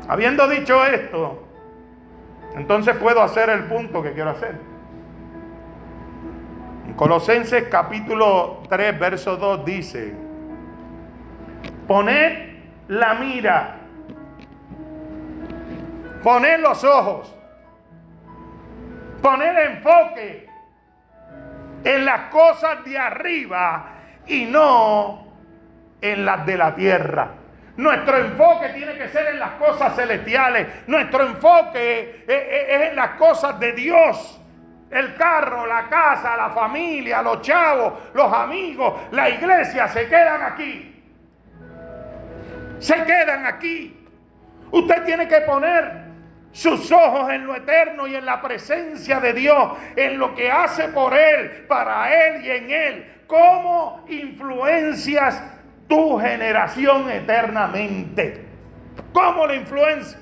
Habiendo 0.08 0.48
dicho 0.48 0.84
esto, 0.86 1.47
entonces 2.58 2.96
puedo 2.96 3.22
hacer 3.22 3.48
el 3.50 3.64
punto 3.64 4.02
que 4.02 4.12
quiero 4.12 4.30
hacer. 4.30 4.56
En 6.86 6.94
Colosenses 6.94 7.68
capítulo 7.68 8.62
3, 8.68 8.98
verso 8.98 9.36
2 9.36 9.64
dice, 9.64 10.12
poned 11.86 12.58
la 12.88 13.14
mira, 13.14 13.76
poned 16.24 16.58
los 16.58 16.82
ojos, 16.82 17.32
poned 19.22 19.56
enfoque 19.56 20.48
en 21.84 22.04
las 22.04 22.22
cosas 22.30 22.84
de 22.84 22.98
arriba 22.98 23.92
y 24.26 24.46
no 24.46 25.28
en 26.00 26.24
las 26.24 26.44
de 26.44 26.56
la 26.56 26.74
tierra. 26.74 27.30
Nuestro 27.78 28.18
enfoque 28.18 28.70
tiene 28.70 28.94
que 28.94 29.08
ser 29.08 29.28
en 29.28 29.38
las 29.38 29.52
cosas 29.52 29.94
celestiales. 29.94 30.66
Nuestro 30.88 31.24
enfoque 31.24 32.24
es 32.26 32.90
en 32.90 32.96
las 32.96 33.10
cosas 33.10 33.60
de 33.60 33.72
Dios. 33.72 34.40
El 34.90 35.14
carro, 35.14 35.64
la 35.64 35.88
casa, 35.88 36.36
la 36.36 36.50
familia, 36.50 37.22
los 37.22 37.40
chavos, 37.40 37.92
los 38.14 38.32
amigos, 38.32 38.94
la 39.12 39.30
iglesia 39.30 39.86
se 39.86 40.08
quedan 40.08 40.42
aquí. 40.42 41.04
Se 42.80 43.04
quedan 43.04 43.46
aquí. 43.46 44.04
Usted 44.72 45.04
tiene 45.04 45.28
que 45.28 45.40
poner 45.42 46.08
sus 46.50 46.90
ojos 46.90 47.30
en 47.30 47.46
lo 47.46 47.54
eterno 47.54 48.08
y 48.08 48.16
en 48.16 48.26
la 48.26 48.42
presencia 48.42 49.20
de 49.20 49.34
Dios, 49.34 49.78
en 49.94 50.18
lo 50.18 50.34
que 50.34 50.50
hace 50.50 50.88
por 50.88 51.14
Él, 51.14 51.64
para 51.68 52.12
Él 52.26 52.44
y 52.44 52.50
en 52.50 52.70
Él. 52.72 53.14
¿Cómo 53.28 54.04
influencias 54.08 55.40
tu 55.88 56.18
generación 56.18 57.10
eternamente. 57.10 58.44
¿Cómo 59.12 59.46
la 59.46 59.54
influencia? 59.54 60.18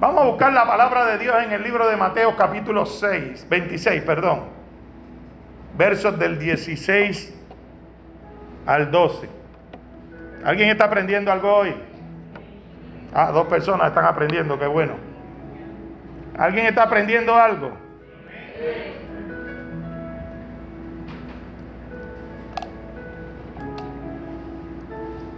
Vamos 0.00 0.22
a 0.22 0.26
buscar 0.26 0.52
la 0.52 0.66
palabra 0.66 1.06
de 1.06 1.18
Dios 1.18 1.36
en 1.44 1.52
el 1.52 1.62
libro 1.62 1.88
de 1.88 1.96
Mateo 1.96 2.36
capítulo 2.36 2.84
6, 2.84 3.46
26, 3.48 4.02
perdón. 4.02 4.44
Versos 5.76 6.18
del 6.18 6.38
16 6.38 7.34
al 8.66 8.90
12. 8.90 9.28
¿Alguien 10.44 10.70
está 10.70 10.84
aprendiendo 10.86 11.32
algo 11.32 11.54
hoy? 11.54 11.74
Ah, 13.14 13.30
dos 13.30 13.46
personas 13.46 13.88
están 13.88 14.04
aprendiendo, 14.04 14.58
qué 14.58 14.66
bueno. 14.66 14.94
¿Alguien 16.36 16.66
está 16.66 16.82
aprendiendo 16.82 17.34
algo? 17.34 17.72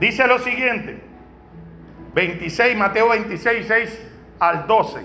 Dice 0.01 0.27
lo 0.27 0.39
siguiente, 0.39 1.01
26, 2.15 2.77
Mateo 2.77 3.09
26, 3.11 3.67
6 3.67 4.07
al 4.39 4.67
12. 4.67 5.01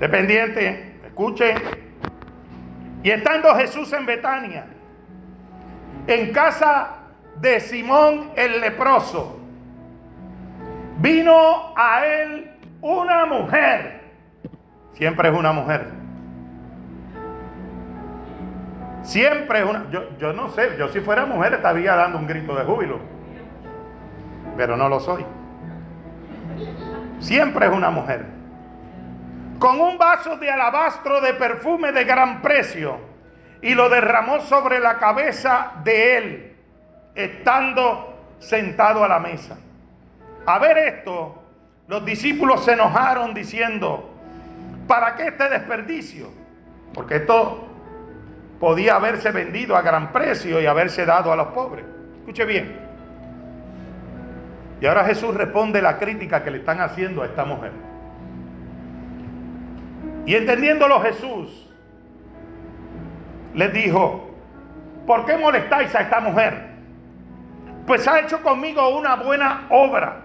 Dependiente, 0.00 0.96
escuche. 1.04 1.54
Y 3.02 3.10
estando 3.10 3.54
Jesús 3.54 3.92
en 3.92 4.06
Betania, 4.06 4.66
en 6.06 6.32
casa 6.32 6.96
de 7.40 7.60
Simón 7.60 8.32
el 8.34 8.60
leproso, 8.60 9.38
vino 10.98 11.72
a 11.76 12.04
él 12.04 12.50
una 12.80 13.26
mujer, 13.26 14.00
siempre 14.94 15.28
es 15.28 15.34
una 15.36 15.52
mujer, 15.52 15.86
Siempre 19.02 19.60
es 19.60 19.64
una. 19.64 19.90
Yo, 19.90 20.16
yo 20.18 20.32
no 20.32 20.50
sé, 20.50 20.76
yo 20.78 20.88
si 20.88 21.00
fuera 21.00 21.26
mujer 21.26 21.54
estaría 21.54 21.94
dando 21.94 22.18
un 22.18 22.26
grito 22.26 22.54
de 22.54 22.64
júbilo. 22.64 22.98
Pero 24.56 24.76
no 24.76 24.88
lo 24.88 25.00
soy. 25.00 25.24
Siempre 27.20 27.66
es 27.66 27.72
una 27.72 27.90
mujer. 27.90 28.24
Con 29.58 29.80
un 29.80 29.98
vaso 29.98 30.36
de 30.36 30.50
alabastro 30.50 31.20
de 31.20 31.34
perfume 31.34 31.92
de 31.92 32.04
gran 32.04 32.42
precio 32.42 32.98
y 33.60 33.74
lo 33.74 33.88
derramó 33.88 34.40
sobre 34.40 34.78
la 34.78 34.98
cabeza 34.98 35.72
de 35.82 36.16
él, 36.16 36.56
estando 37.14 38.14
sentado 38.38 39.04
a 39.04 39.08
la 39.08 39.18
mesa. 39.18 39.56
A 40.46 40.58
ver 40.58 40.78
esto, 40.78 41.42
los 41.88 42.04
discípulos 42.04 42.64
se 42.64 42.72
enojaron 42.72 43.34
diciendo, 43.34 44.10
¿para 44.86 45.16
qué 45.16 45.28
este 45.28 45.48
desperdicio? 45.48 46.30
Porque 46.94 47.16
esto 47.16 47.67
podía 48.60 48.96
haberse 48.96 49.30
vendido 49.30 49.76
a 49.76 49.82
gran 49.82 50.12
precio 50.12 50.60
y 50.60 50.66
haberse 50.66 51.04
dado 51.04 51.32
a 51.32 51.36
los 51.36 51.48
pobres. 51.48 51.84
Escuche 52.20 52.44
bien. 52.44 52.88
Y 54.80 54.86
ahora 54.86 55.04
Jesús 55.04 55.34
responde 55.34 55.82
la 55.82 55.98
crítica 55.98 56.42
que 56.42 56.50
le 56.50 56.58
están 56.58 56.80
haciendo 56.80 57.22
a 57.22 57.26
esta 57.26 57.44
mujer. 57.44 57.72
Y 60.26 60.34
entendiéndolo 60.34 61.00
Jesús, 61.00 61.68
les 63.54 63.72
dijo, 63.72 64.30
¿por 65.06 65.24
qué 65.24 65.36
molestáis 65.36 65.94
a 65.94 66.02
esta 66.02 66.20
mujer? 66.20 66.68
Pues 67.86 68.06
ha 68.06 68.20
hecho 68.20 68.42
conmigo 68.42 68.96
una 68.96 69.16
buena 69.16 69.66
obra, 69.70 70.20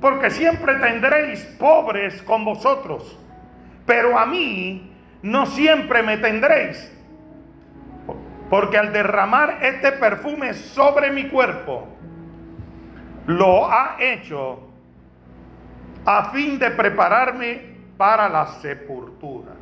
porque 0.00 0.30
siempre 0.30 0.74
tendréis 0.74 1.42
pobres 1.58 2.20
con 2.22 2.44
vosotros, 2.44 3.18
pero 3.86 4.18
a 4.18 4.26
mí 4.26 4.92
no 5.22 5.46
siempre 5.46 6.02
me 6.02 6.18
tendréis. 6.18 6.91
Porque 8.52 8.76
al 8.76 8.92
derramar 8.92 9.60
este 9.62 9.92
perfume 9.92 10.52
sobre 10.52 11.10
mi 11.10 11.26
cuerpo, 11.28 11.88
lo 13.24 13.72
ha 13.72 13.96
hecho 13.98 14.68
a 16.04 16.24
fin 16.32 16.58
de 16.58 16.70
prepararme 16.72 17.62
para 17.96 18.28
la 18.28 18.46
sepultura. 18.60 19.52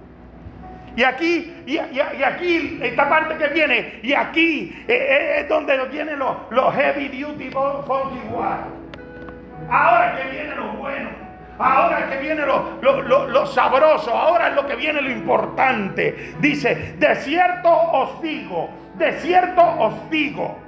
Y 0.96 1.04
aquí, 1.04 1.62
y, 1.66 1.78
aquí, 1.78 2.80
esta 2.82 3.08
parte 3.08 3.36
que 3.36 3.46
viene, 3.54 4.00
y 4.02 4.12
aquí 4.12 4.84
eh, 4.88 4.92
eh, 4.92 5.40
es 5.42 5.48
donde 5.48 5.86
vienen 5.86 6.18
los, 6.18 6.36
los 6.50 6.74
heavy 6.74 7.22
duty 7.22 7.48
funky 7.48 8.20
Ahora 9.70 10.16
que 10.16 10.30
viene 10.32 10.56
lo 10.56 10.72
bueno. 10.72 11.29
Ahora 11.60 12.08
que 12.08 12.16
viene 12.16 12.46
lo, 12.46 12.80
lo, 12.80 13.46
sabroso, 13.46 14.16
ahora 14.16 14.48
es 14.48 14.54
lo 14.54 14.66
que 14.66 14.76
viene 14.76 15.02
lo 15.02 15.10
importante. 15.10 16.34
Dice, 16.40 16.94
de 16.98 17.14
cierto 17.16 17.70
os 17.70 18.22
digo, 18.22 18.70
de 18.94 19.12
cierto 19.20 19.62
os 19.62 20.08
digo, 20.08 20.58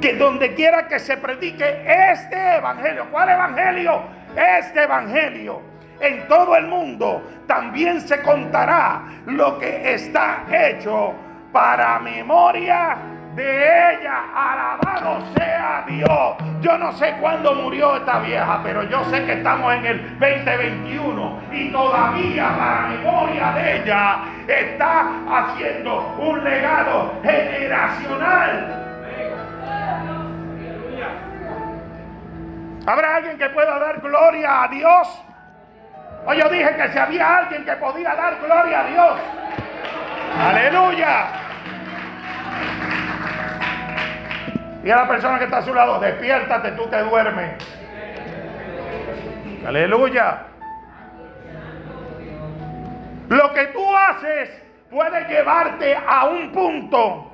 que 0.00 0.14
donde 0.14 0.54
quiera 0.54 0.88
que 0.88 0.98
se 0.98 1.16
predique 1.16 1.84
este 1.86 2.56
evangelio, 2.56 3.06
¿cuál 3.12 3.28
evangelio? 3.28 4.02
Este 4.34 4.82
evangelio. 4.82 5.62
En 6.00 6.26
todo 6.26 6.56
el 6.56 6.66
mundo 6.66 7.22
también 7.46 8.00
se 8.00 8.20
contará 8.22 9.02
lo 9.26 9.60
que 9.60 9.94
está 9.94 10.44
hecho 10.50 11.14
para 11.52 12.00
memoria 12.00 12.96
de 13.34 13.94
ella. 13.94 14.24
Alabado 14.34 15.22
sea 15.36 15.84
Dios. 15.86 16.36
Yo 16.60 16.76
no 16.78 16.92
sé 16.92 17.14
cuándo 17.20 17.54
murió 17.54 17.96
esta 17.96 18.20
vieja, 18.20 18.60
pero 18.62 18.82
yo 18.84 19.04
sé 19.04 19.24
que 19.24 19.34
estamos 19.34 19.72
en 19.74 19.86
el 19.86 20.18
2021 20.18 21.40
y 21.52 21.72
todavía 21.72 22.48
para 22.56 22.88
memoria 22.88 23.52
de 23.52 23.82
ella 23.82 24.18
está 24.46 25.06
haciendo 25.28 26.16
un 26.18 26.44
legado 26.44 27.14
generacional. 27.22 28.76
¿Habrá 32.86 33.16
alguien 33.16 33.38
que 33.38 33.48
pueda 33.50 33.78
dar 33.78 34.00
gloria 34.00 34.64
a 34.64 34.68
Dios? 34.68 35.22
O 36.26 36.34
yo 36.34 36.48
dije 36.48 36.76
que 36.76 36.88
si 36.88 36.98
había 36.98 37.38
alguien 37.38 37.64
que 37.64 37.72
podía 37.72 38.14
dar 38.14 38.36
gloria 38.40 38.80
a 38.80 38.84
Dios. 38.84 39.18
Aleluya. 40.38 41.49
Y 44.82 44.90
a 44.90 44.96
la 44.96 45.08
persona 45.08 45.38
que 45.38 45.44
está 45.44 45.58
a 45.58 45.62
su 45.62 45.74
lado, 45.74 46.00
despiértate, 46.00 46.72
tú 46.72 46.86
te 46.86 47.02
duermes. 47.02 47.52
Aleluya. 49.66 50.46
Lo 53.28 53.52
que 53.52 53.66
tú 53.66 53.96
haces 53.96 54.50
puede 54.90 55.28
llevarte 55.28 55.96
a 55.96 56.26
un 56.26 56.50
punto 56.50 57.30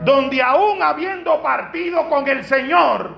donde 0.00 0.42
aún 0.42 0.82
habiendo 0.82 1.42
partido 1.42 2.08
con 2.08 2.28
el 2.28 2.44
Señor, 2.44 3.14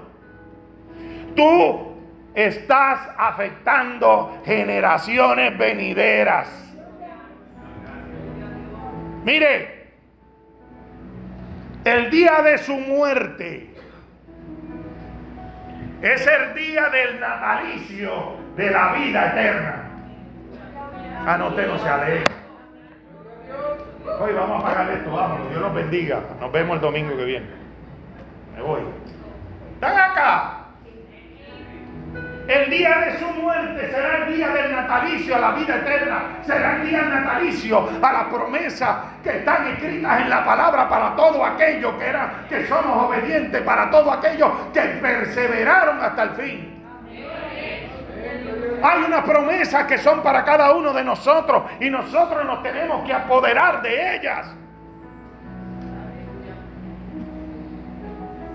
tú 1.35 1.97
estás 2.35 3.01
afectando 3.16 4.38
generaciones 4.44 5.59
venideras. 5.59 6.49
Mire, 9.25 9.78
el 11.88 12.11
día 12.11 12.42
de 12.42 12.59
su 12.59 12.74
muerte 12.74 13.70
es 16.03 16.27
el 16.27 16.55
día 16.55 16.88
del 16.90 17.18
natalicio 17.18 18.37
de 18.57 18.70
la 18.70 18.92
vida 18.92 19.29
eterna. 19.29 19.85
Ah, 21.27 21.37
no, 21.38 21.55
se 21.55 21.88
alegra. 21.88 22.24
Hoy 24.20 24.33
vamos 24.33 24.62
a 24.62 24.66
pagar 24.66 24.90
esto, 24.90 25.11
vámonos. 25.11 25.51
Dios 25.51 25.61
nos 25.61 25.74
bendiga. 25.74 26.20
Nos 26.40 26.53
vemos 26.53 26.77
el 26.77 26.81
domingo 26.81 27.16
que 27.16 27.24
viene. 27.24 27.46
Me 28.55 28.62
voy. 28.62 28.81
¿Están 29.74 29.98
acá? 29.98 30.58
El 32.49 32.71
día 32.71 32.99
de 33.01 33.19
su 33.19 33.27
muerte 33.43 33.91
será 33.91 34.25
el 34.25 34.35
día 34.35 34.49
del 34.49 34.73
natalicio 34.73 35.37
a 35.37 35.39
la 35.39 35.51
vida 35.51 35.77
eterna. 35.77 36.39
Será 36.47 36.77
el 36.77 36.89
día 36.89 37.03
natalicio 37.03 37.87
a 38.01 38.13
la 38.13 38.31
promesa 38.31 39.03
que 39.23 39.37
están 39.37 39.67
escritas 39.67 40.23
en 40.23 40.31
la 40.31 40.47
palabra 40.47 40.89
para 40.89 41.15
todo 41.15 41.45
aquello 41.45 41.99
que 41.99 42.07
eran, 42.07 42.47
que 42.49 42.67
somos 42.67 43.05
obedientes, 43.05 43.61
para 43.61 43.91
todo 43.91 44.11
aquello 44.11 44.73
que 44.73 44.81
perseveraron 44.81 46.03
hasta 46.03 46.23
el 46.23 46.31
fin. 46.31 46.85
Hay 48.83 49.03
unas 49.03 49.25
promesas 49.25 49.85
que 49.85 49.99
son 49.99 50.23
para 50.23 50.43
cada 50.43 50.73
uno 50.73 50.95
de 50.95 51.05
nosotros 51.05 51.65
y 51.81 51.91
nosotros 51.91 52.47
nos 52.47 52.63
tenemos 52.63 53.05
que 53.07 53.13
apoderar 53.13 53.83
de 53.83 54.17
ellas. 54.17 54.57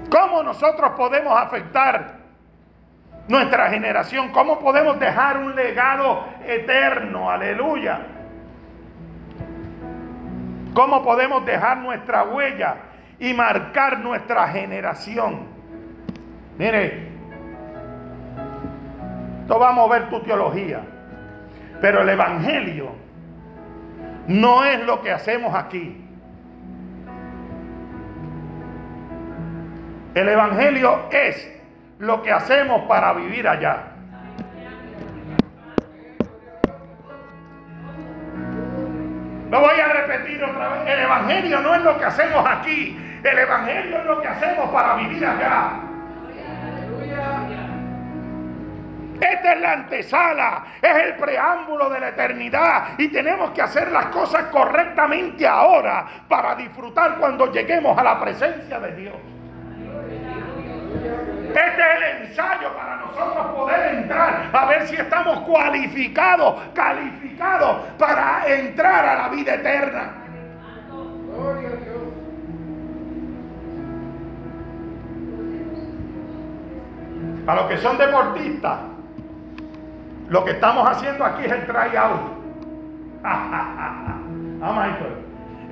¿Cómo 0.09 0.41
nosotros 0.41 0.93
podemos 0.97 1.37
afectar 1.37 2.22
nuestra 3.27 3.69
generación? 3.69 4.29
¿Cómo 4.29 4.59
podemos 4.59 4.99
dejar 4.99 5.37
un 5.37 5.55
legado 5.55 6.25
eterno? 6.45 7.29
Aleluya. 7.29 8.01
¿Cómo 10.73 11.03
podemos 11.03 11.45
dejar 11.45 11.77
nuestra 11.77 12.23
huella 12.23 12.75
y 13.19 13.33
marcar 13.33 13.99
nuestra 13.99 14.47
generación? 14.47 15.47
Mire, 16.57 17.09
esto 19.41 19.59
va 19.59 19.69
a 19.69 19.73
mover 19.73 20.09
tu 20.09 20.21
teología, 20.21 20.81
pero 21.79 22.01
el 22.01 22.09
Evangelio 22.09 22.89
no 24.27 24.63
es 24.63 24.83
lo 24.85 25.01
que 25.01 25.11
hacemos 25.11 25.53
aquí. 25.53 25.99
El 30.15 30.29
Evangelio 30.29 31.09
es 31.11 31.62
lo 32.03 32.21
que 32.21 32.31
hacemos 32.31 32.81
para 32.83 33.13
vivir 33.13 33.47
allá. 33.47 33.77
Lo 39.49 39.59
voy 39.61 39.79
a 39.79 39.87
repetir 39.87 40.43
otra 40.43 40.69
vez. 40.69 40.81
El 40.87 40.99
Evangelio 40.99 41.59
no 41.61 41.75
es 41.75 41.81
lo 41.81 41.97
que 41.97 42.05
hacemos 42.05 42.45
aquí. 42.45 42.99
El 43.23 43.39
Evangelio 43.39 43.99
es 43.99 44.05
lo 44.05 44.21
que 44.21 44.27
hacemos 44.27 44.69
para 44.71 44.95
vivir 44.95 45.25
allá. 45.25 45.71
Esta 49.21 49.53
es 49.53 49.61
la 49.61 49.71
antesala, 49.71 50.63
es 50.81 50.95
el 51.05 51.13
preámbulo 51.15 51.89
de 51.89 51.99
la 52.01 52.09
eternidad 52.09 52.95
y 52.97 53.07
tenemos 53.07 53.51
que 53.51 53.61
hacer 53.61 53.89
las 53.89 54.07
cosas 54.07 54.45
correctamente 54.45 55.47
ahora 55.47 56.05
para 56.27 56.55
disfrutar 56.55 57.15
cuando 57.17 57.49
lleguemos 57.49 57.97
a 57.97 58.03
la 58.03 58.19
presencia 58.19 58.79
de 58.79 58.95
Dios. 58.95 59.32
Este 61.55 61.81
es 61.81 61.97
el 61.97 62.27
ensayo 62.27 62.73
para 62.75 62.95
nosotros 62.97 63.45
poder 63.55 63.95
entrar, 63.95 64.49
a 64.51 64.65
ver 64.65 64.87
si 64.87 64.95
estamos 64.95 65.39
cualificados, 65.41 66.55
calificados 66.73 67.77
para 67.99 68.47
entrar 68.47 69.05
a 69.05 69.15
la 69.15 69.29
vida 69.29 69.53
eterna. 69.53 70.13
Para 77.45 77.61
los 77.61 77.69
que 77.69 77.77
son 77.77 77.97
deportistas, 77.97 78.79
lo 80.29 80.45
que 80.45 80.51
estamos 80.51 80.89
haciendo 80.89 81.23
aquí 81.25 81.45
es 81.45 81.51
el 81.51 81.65
tryout. 81.67 82.21
ah, 83.23 84.17
Michael. 84.61 85.23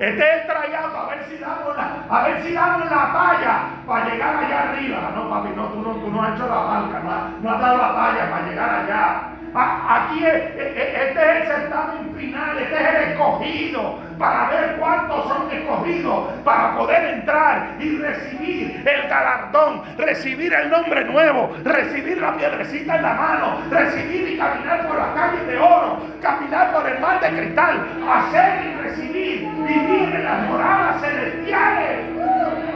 Este 0.02 0.18
es 0.18 0.40
el 0.40 0.46
trayado 0.48 0.98
a 0.98 1.06
ver 1.10 1.24
si 1.28 1.36
damos 1.38 1.76
la, 1.76 2.04
a 2.10 2.24
ver 2.24 2.42
si 2.42 2.52
damos 2.52 2.90
la 2.90 3.12
talla 3.12 3.58
para 3.86 4.08
llegar 4.08 4.36
allá 4.36 4.70
arriba. 4.70 5.12
No, 5.14 5.31
papi, 5.42 5.56
no, 5.56 5.66
tú 5.68 5.82
no, 5.82 5.94
tú 5.94 6.10
no 6.10 6.22
has 6.22 6.34
hecho 6.34 6.46
la 6.48 6.54
barca, 6.54 7.00
no, 7.42 7.50
has 7.50 7.60
dado 7.60 7.76
la 7.76 7.94
talla 7.94 8.30
para 8.30 8.48
llegar 8.48 8.70
allá. 8.70 9.28
Aquí 9.54 10.24
este 10.24 10.80
es 10.80 11.16
el 11.16 11.46
certamen 11.46 12.14
final, 12.16 12.58
este 12.58 12.74
es 12.74 12.88
el 12.88 13.10
escogido 13.10 13.98
para 14.18 14.48
ver 14.48 14.76
cuántos 14.78 15.28
son 15.28 15.50
escogidos 15.52 16.30
para 16.42 16.74
poder 16.78 17.14
entrar 17.16 17.74
y 17.78 17.98
recibir 17.98 18.82
el 18.86 19.08
galardón, 19.10 19.82
recibir 19.98 20.54
el 20.54 20.70
nombre 20.70 21.04
nuevo, 21.04 21.54
recibir 21.64 22.16
la 22.18 22.34
piedrecita 22.34 22.96
en 22.96 23.02
la 23.02 23.14
mano, 23.14 23.58
recibir 23.70 24.30
y 24.30 24.38
caminar 24.38 24.88
por 24.88 24.96
las 24.96 25.08
calles 25.08 25.46
de 25.46 25.58
oro, 25.58 25.98
caminar 26.22 26.72
por 26.72 26.88
el 26.88 26.98
mar 27.00 27.20
de 27.20 27.28
cristal, 27.28 27.86
hacer 28.10 28.64
y 28.64 28.74
recibir, 28.80 29.48
vivir 29.66 30.14
en 30.14 30.24
las 30.24 30.48
moradas 30.48 31.02
celestiales. 31.02 32.71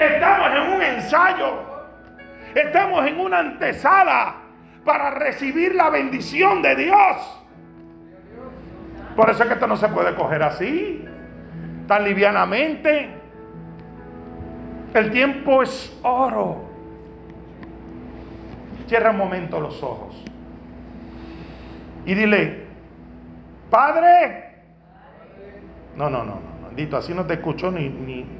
Estamos 0.00 0.50
en 0.54 0.72
un 0.72 0.82
ensayo, 0.82 1.52
estamos 2.54 3.06
en 3.06 3.20
una 3.20 3.40
antesala 3.40 4.36
para 4.82 5.10
recibir 5.10 5.74
la 5.74 5.90
bendición 5.90 6.62
de 6.62 6.74
Dios. 6.74 7.42
Por 9.14 9.28
eso 9.28 9.42
es 9.42 9.48
que 9.48 9.54
esto 9.54 9.66
no 9.66 9.76
se 9.76 9.88
puede 9.88 10.14
coger 10.14 10.42
así, 10.42 11.04
tan 11.86 12.04
livianamente. 12.04 13.10
El 14.94 15.10
tiempo 15.10 15.62
es 15.62 15.94
oro. 16.02 16.64
Cierra 18.86 19.10
un 19.10 19.18
momento 19.18 19.60
los 19.60 19.82
ojos. 19.82 20.24
Y 22.06 22.14
dile, 22.14 22.64
Padre. 23.68 24.54
No, 25.94 26.08
no, 26.08 26.24
no, 26.24 26.36
no. 26.36 26.68
Bendito, 26.68 26.96
así 26.96 27.12
no 27.12 27.26
te 27.26 27.34
escuchó 27.34 27.70
ni, 27.70 27.90
ni 27.90 28.39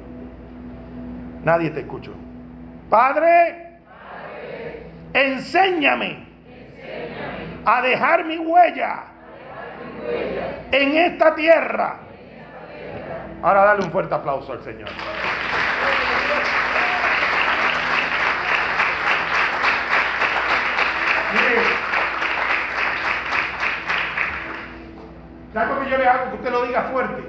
nadie 1.43 1.69
te 1.71 1.81
escuchó. 1.81 2.13
Padre, 2.89 3.79
enséñame 5.13 6.25
a 7.65 7.81
dejar 7.81 8.25
mi 8.25 8.37
huella 8.37 9.03
en 10.71 10.97
esta 10.97 11.35
tierra. 11.35 11.97
Ahora 13.41 13.63
dale 13.65 13.83
un 13.85 13.91
fuerte 13.91 14.13
aplauso 14.13 14.53
al 14.53 14.61
Señor. 14.63 14.89
Mire, 21.33 21.63
¿sabe 25.53 25.73
lo 25.73 25.81
que 25.81 25.89
yo 25.89 25.97
le 25.97 26.07
hago 26.07 26.29
que 26.29 26.35
usted 26.35 26.51
lo 26.51 26.65
diga 26.65 26.81
fuerte? 26.91 27.23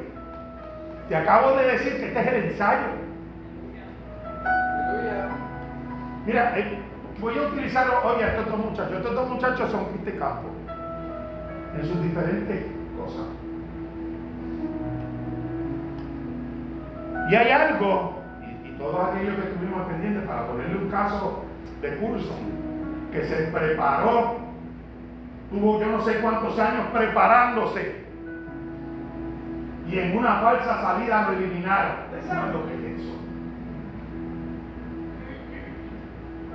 Te 1.08 1.16
acabo 1.16 1.56
de 1.56 1.72
decir 1.72 1.96
que 1.98 2.06
este 2.08 2.20
es 2.20 2.26
el 2.26 2.34
ensayo. 2.50 3.01
Mira, 6.24 6.56
eh, 6.56 6.78
voy 7.20 7.36
a 7.36 7.42
utilizar, 7.42 7.86
oye, 8.04 8.26
estos 8.26 8.46
dos 8.46 8.58
muchachos, 8.58 8.96
estos 8.96 9.14
dos 9.14 9.28
muchachos 9.28 9.70
son 9.70 9.86
este 9.96 10.16
campo 10.16 10.48
en 11.76 11.86
sus 11.86 12.02
diferentes 12.02 12.66
cosas. 12.96 13.26
Y 17.30 17.34
hay 17.34 17.50
algo, 17.50 18.18
y, 18.64 18.70
todos 18.78 19.08
aquellos 19.08 19.34
que 19.36 19.48
estuvimos 19.48 19.86
pendientes 19.86 20.24
para 20.24 20.46
ponerle 20.46 20.76
un 20.76 20.90
caso 20.90 21.44
de 21.80 21.96
curso, 21.96 22.34
que 23.12 23.24
se 23.24 23.36
preparó, 23.44 24.36
tuvo 25.50 25.80
yo 25.80 25.86
no 25.86 26.00
sé 26.02 26.20
cuántos 26.20 26.58
años 26.58 26.86
preparándose, 26.92 28.02
y 29.88 29.98
en 29.98 30.16
una 30.16 30.36
falsa 30.36 30.80
salida 30.80 31.28
lo 31.28 31.36
eliminaron. 31.36 31.92
¿Ustedes 32.06 32.26
saben 32.26 32.52
lo 32.52 32.66
que 32.66 32.81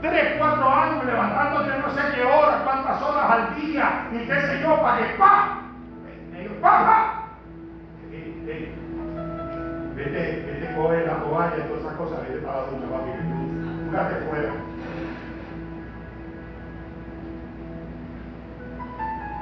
tres, 0.01 0.35
cuatro 0.37 0.69
años 0.69 1.05
levantándote 1.05 1.79
no 1.79 1.89
sé 1.89 2.01
qué 2.15 2.23
horas, 2.23 2.61
cuántas 2.63 3.01
horas 3.01 3.31
al 3.31 3.55
día, 3.55 4.07
y 4.11 4.17
qué 4.19 4.41
sé 4.41 4.61
yo, 4.61 4.81
para 4.81 4.97
que 4.97 5.13
¡pa! 5.15 5.57
¡pa! 6.61 7.13
Vete, 9.95 10.43
vete, 10.45 10.75
coge 10.75 11.05
la 11.05 11.15
toalla 11.15 11.57
y 11.57 11.61
todas 11.67 11.81
esas 11.81 11.95
cosas, 11.95 12.21
vete 12.21 12.39
para 12.45 12.57
la 12.57 12.63
ducha, 12.65 12.87
papi, 12.91 13.11
júgate 13.85 14.15
fuera. 14.25 14.51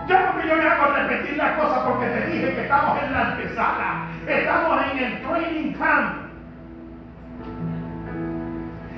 Ya 0.07 0.19
no 0.19 0.39
que 0.39 0.47
yo 0.47 0.55
me 0.55 0.63
hago 0.69 0.93
repetir 0.93 1.37
las 1.37 1.57
cosas 1.57 1.79
porque 1.79 2.05
te 2.05 2.27
dije 2.27 2.55
que 2.55 2.61
estamos 2.61 3.03
en 3.03 3.11
la 3.11 3.21
antesala, 3.31 4.07
estamos 4.27 4.81
en 4.91 4.97
el 4.99 5.21
training 5.23 5.73
camp. 5.73 6.24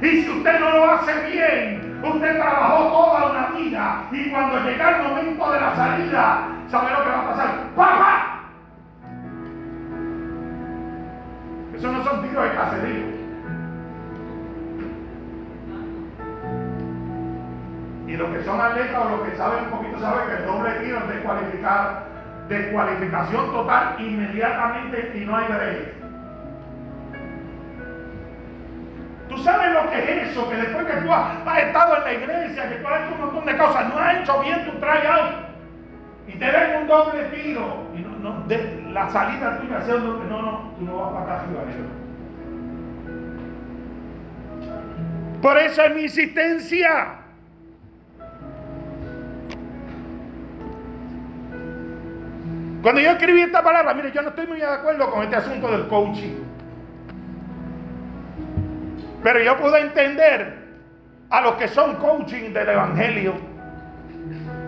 Y 0.02 0.22
si 0.22 0.30
usted 0.30 0.60
no 0.60 0.70
lo 0.70 0.92
hace 0.92 1.32
bien, 1.32 2.02
usted 2.04 2.36
trabajó 2.36 2.88
toda 2.88 3.32
una 3.32 3.48
vida 3.58 4.04
y 4.12 4.30
cuando 4.30 4.60
llega 4.60 4.98
el 4.98 5.08
momento 5.08 5.52
de 5.52 5.60
la 5.60 5.76
salida, 5.76 6.48
¿sabe 6.70 6.92
lo 6.92 7.04
que 7.04 7.10
va 7.10 7.20
a 7.22 7.30
pasar? 7.30 7.50
¡Papá! 7.76 8.38
Eso 11.76 11.92
no 11.92 12.04
son 12.04 12.22
tiros 12.22 12.44
de 12.44 12.56
cacería. 12.56 13.06
Y 18.08 18.18
los 18.18 18.30
que 18.30 18.44
son 18.44 18.62
atletas 18.62 19.02
o 19.04 19.10
los 19.18 19.30
que 19.30 19.36
saben 19.36 19.66
un 19.66 19.72
poquito 19.72 20.00
saben 20.00 20.28
que 20.28 20.36
el 20.36 20.46
doble 20.46 20.72
tiro 20.80 20.98
es 21.00 21.08
descualificar, 21.08 22.08
descualificación 22.48 23.52
total 23.52 23.96
inmediatamente 24.00 25.12
y 25.16 25.26
no 25.26 25.36
hay 25.36 25.46
break. 25.48 25.97
Tú 29.38 29.44
sabes 29.44 29.72
lo 29.72 29.88
que 29.92 30.00
es 30.00 30.30
eso, 30.32 30.50
que 30.50 30.56
después 30.56 30.86
que 30.88 30.94
tú 31.02 31.14
has, 31.14 31.60
estado 31.60 31.98
en 31.98 32.04
la 32.04 32.14
iglesia, 32.14 32.70
que 32.70 32.76
tú 32.78 32.88
has 32.88 33.02
hecho 33.04 33.14
un 33.14 33.22
montón 33.22 33.46
de 33.46 33.56
cosas, 33.56 33.88
no 33.88 34.00
has 34.00 34.18
hecho 34.18 34.42
bien 34.42 34.66
tu 34.66 34.72
tryout 34.80 35.32
y 36.28 36.32
te 36.32 36.46
den 36.46 36.82
un 36.82 36.88
doble 36.88 37.24
tiro 37.26 37.84
y 37.96 38.00
no, 38.00 38.18
no, 38.18 38.46
la 38.92 39.10
salida 39.12 39.60
tuya 39.60 39.82
sea 39.82 39.96
un 39.96 40.08
doble, 40.08 40.26
no, 40.28 40.42
no, 40.42 40.74
tú 40.80 40.86
no 40.86 40.98
vas 40.98 41.14
para 41.14 41.36
acá 41.36 41.44
arriba, 41.44 41.62
Por 45.40 45.58
eso 45.60 45.84
es 45.84 45.96
mi 45.96 46.02
insistencia. 46.02 47.08
Cuando 52.82 53.02
yo 53.02 53.12
escribí 53.12 53.42
esta 53.42 53.62
palabra, 53.62 53.94
mire, 53.94 54.12
yo 54.12 54.24
no 54.24 54.30
estoy 54.30 54.48
muy 54.48 54.58
de 54.58 54.66
acuerdo 54.66 55.12
con 55.12 55.22
este 55.22 55.36
asunto 55.36 55.70
del 55.70 55.88
coaching. 55.88 56.47
Pero 59.28 59.42
yo 59.42 59.58
puedo 59.58 59.76
entender 59.76 60.54
a 61.30 61.42
los 61.42 61.56
que 61.56 61.68
son 61.68 61.96
coaching 61.96 62.54
del 62.54 62.70
Evangelio. 62.70 63.34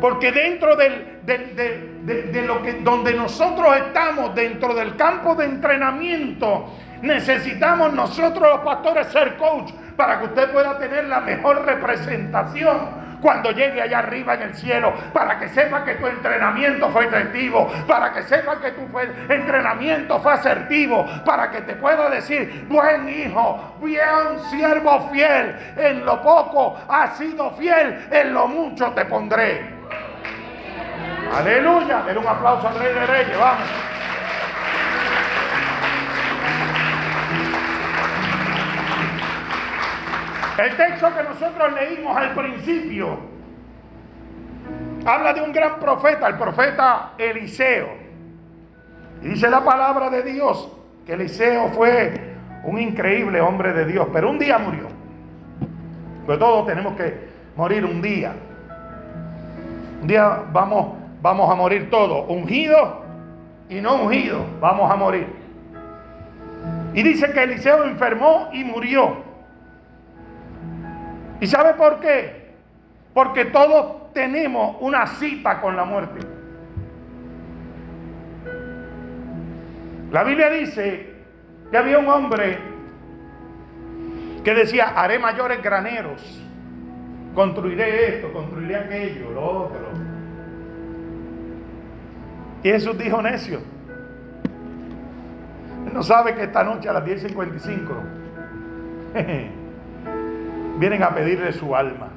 Porque 0.01 0.33
dentro 0.33 0.75
del, 0.75 1.21
de, 1.25 2.43
lo 2.45 2.61
que, 2.61 2.73
donde 2.73 3.13
nosotros 3.13 3.77
estamos, 3.77 4.35
dentro 4.35 4.73
del 4.73 4.97
campo 4.97 5.33
de 5.35 5.45
entrenamiento, 5.45 6.73
necesitamos 7.01 7.93
nosotros 7.93 8.49
los 8.51 8.59
pastores 8.59 9.07
ser 9.07 9.37
coach 9.37 9.71
para 9.95 10.19
que 10.19 10.25
usted 10.25 10.51
pueda 10.51 10.77
tener 10.77 11.05
la 11.05 11.21
mejor 11.21 11.65
representación 11.65 12.98
cuando 13.21 13.51
llegue 13.51 13.81
allá 13.81 13.99
arriba 13.99 14.35
en 14.35 14.41
el 14.43 14.55
cielo, 14.55 14.93
para 15.13 15.39
que 15.39 15.49
sepa 15.49 15.83
que 15.83 15.95
tu 15.95 16.07
entrenamiento 16.07 16.89
fue 16.89 17.05
efectivo, 17.05 17.71
para 17.87 18.13
que 18.13 18.23
sepa 18.23 18.59
que 18.59 18.71
tu 18.71 18.87
entrenamiento 19.29 20.19
fue 20.19 20.33
asertivo, 20.33 21.05
para 21.25 21.51
que 21.51 21.61
te 21.61 21.73
pueda 21.75 22.09
decir, 22.09 22.65
buen 22.67 23.09
hijo, 23.09 23.75
bien 23.81 24.39
siervo 24.49 25.09
fiel, 25.11 25.55
en 25.77 26.05
lo 26.05 26.21
poco 26.21 26.79
has 26.87 27.17
sido 27.17 27.51
fiel, 27.51 28.07
en 28.11 28.33
lo 28.33 28.47
mucho 28.47 28.91
te 28.91 29.05
pondré. 29.05 29.79
Aleluya, 31.35 32.01
den 32.07 32.17
un 32.17 32.27
aplauso 32.27 32.67
al 32.67 32.79
Rey 32.79 32.93
de 32.93 33.05
Reyes, 33.05 33.39
vamos. 33.39 33.67
El 40.59 40.75
texto 40.75 41.07
que 41.15 41.23
nosotros 41.23 41.73
leímos 41.73 42.17
al 42.17 42.33
principio 42.33 43.17
habla 45.05 45.31
de 45.31 45.41
un 45.41 45.53
gran 45.53 45.79
profeta, 45.79 46.27
el 46.27 46.37
profeta 46.37 47.13
Eliseo. 47.17 47.87
Y 49.21 49.29
dice 49.29 49.49
la 49.49 49.63
palabra 49.63 50.09
de 50.09 50.21
Dios 50.21 50.69
que 51.05 51.13
Eliseo 51.13 51.69
fue 51.69 52.35
un 52.65 52.77
increíble 52.77 53.39
hombre 53.39 53.71
de 53.71 53.85
Dios, 53.85 54.09
pero 54.11 54.29
un 54.29 54.37
día 54.37 54.57
murió. 54.57 54.87
Pues 56.25 56.37
todos 56.37 56.67
tenemos 56.67 56.93
que 56.97 57.29
morir 57.55 57.85
un 57.85 58.01
día. 58.01 58.33
Un 60.01 60.07
día 60.07 60.43
vamos, 60.51 60.97
vamos 61.21 61.49
a 61.49 61.55
morir 61.55 61.89
todos, 61.89 62.25
ungidos 62.27 62.95
y 63.69 63.79
no 63.79 64.03
ungidos, 64.03 64.43
vamos 64.59 64.91
a 64.91 64.97
morir. 64.97 65.27
Y 66.93 67.01
dice 67.01 67.31
que 67.31 67.43
Eliseo 67.43 67.85
enfermó 67.85 68.49
y 68.51 68.65
murió. 68.65 69.28
¿Y 71.41 71.47
sabe 71.47 71.73
por 71.73 71.99
qué? 71.99 72.49
Porque 73.13 73.45
todos 73.45 74.13
tenemos 74.13 74.77
una 74.81 75.07
cita 75.07 75.61
con 75.61 75.75
la 75.75 75.85
muerte. 75.85 76.19
La 80.11 80.23
Biblia 80.23 80.49
dice 80.49 81.13
que 81.69 81.77
había 81.77 81.99
un 81.99 82.07
hombre 82.07 82.57
que 84.43 84.53
decía, 84.53 84.93
haré 84.95 85.19
mayores 85.19 85.61
graneros, 85.61 86.41
construiré 87.35 88.15
esto, 88.15 88.33
construiré 88.33 88.75
aquello, 88.75 89.31
lo 89.31 89.65
otro. 89.65 89.89
Y 92.63 92.69
Jesús 92.69 92.97
dijo, 92.97 93.21
necio, 93.21 93.61
no 95.93 96.03
sabe 96.03 96.35
que 96.35 96.43
esta 96.43 96.63
noche 96.63 96.89
a 96.89 96.93
las 96.93 97.05
10.55 97.05 97.79
vienen 100.79 101.03
a 101.03 101.13
pedirle 101.13 101.51
su 101.51 101.75
alma. 101.75 102.07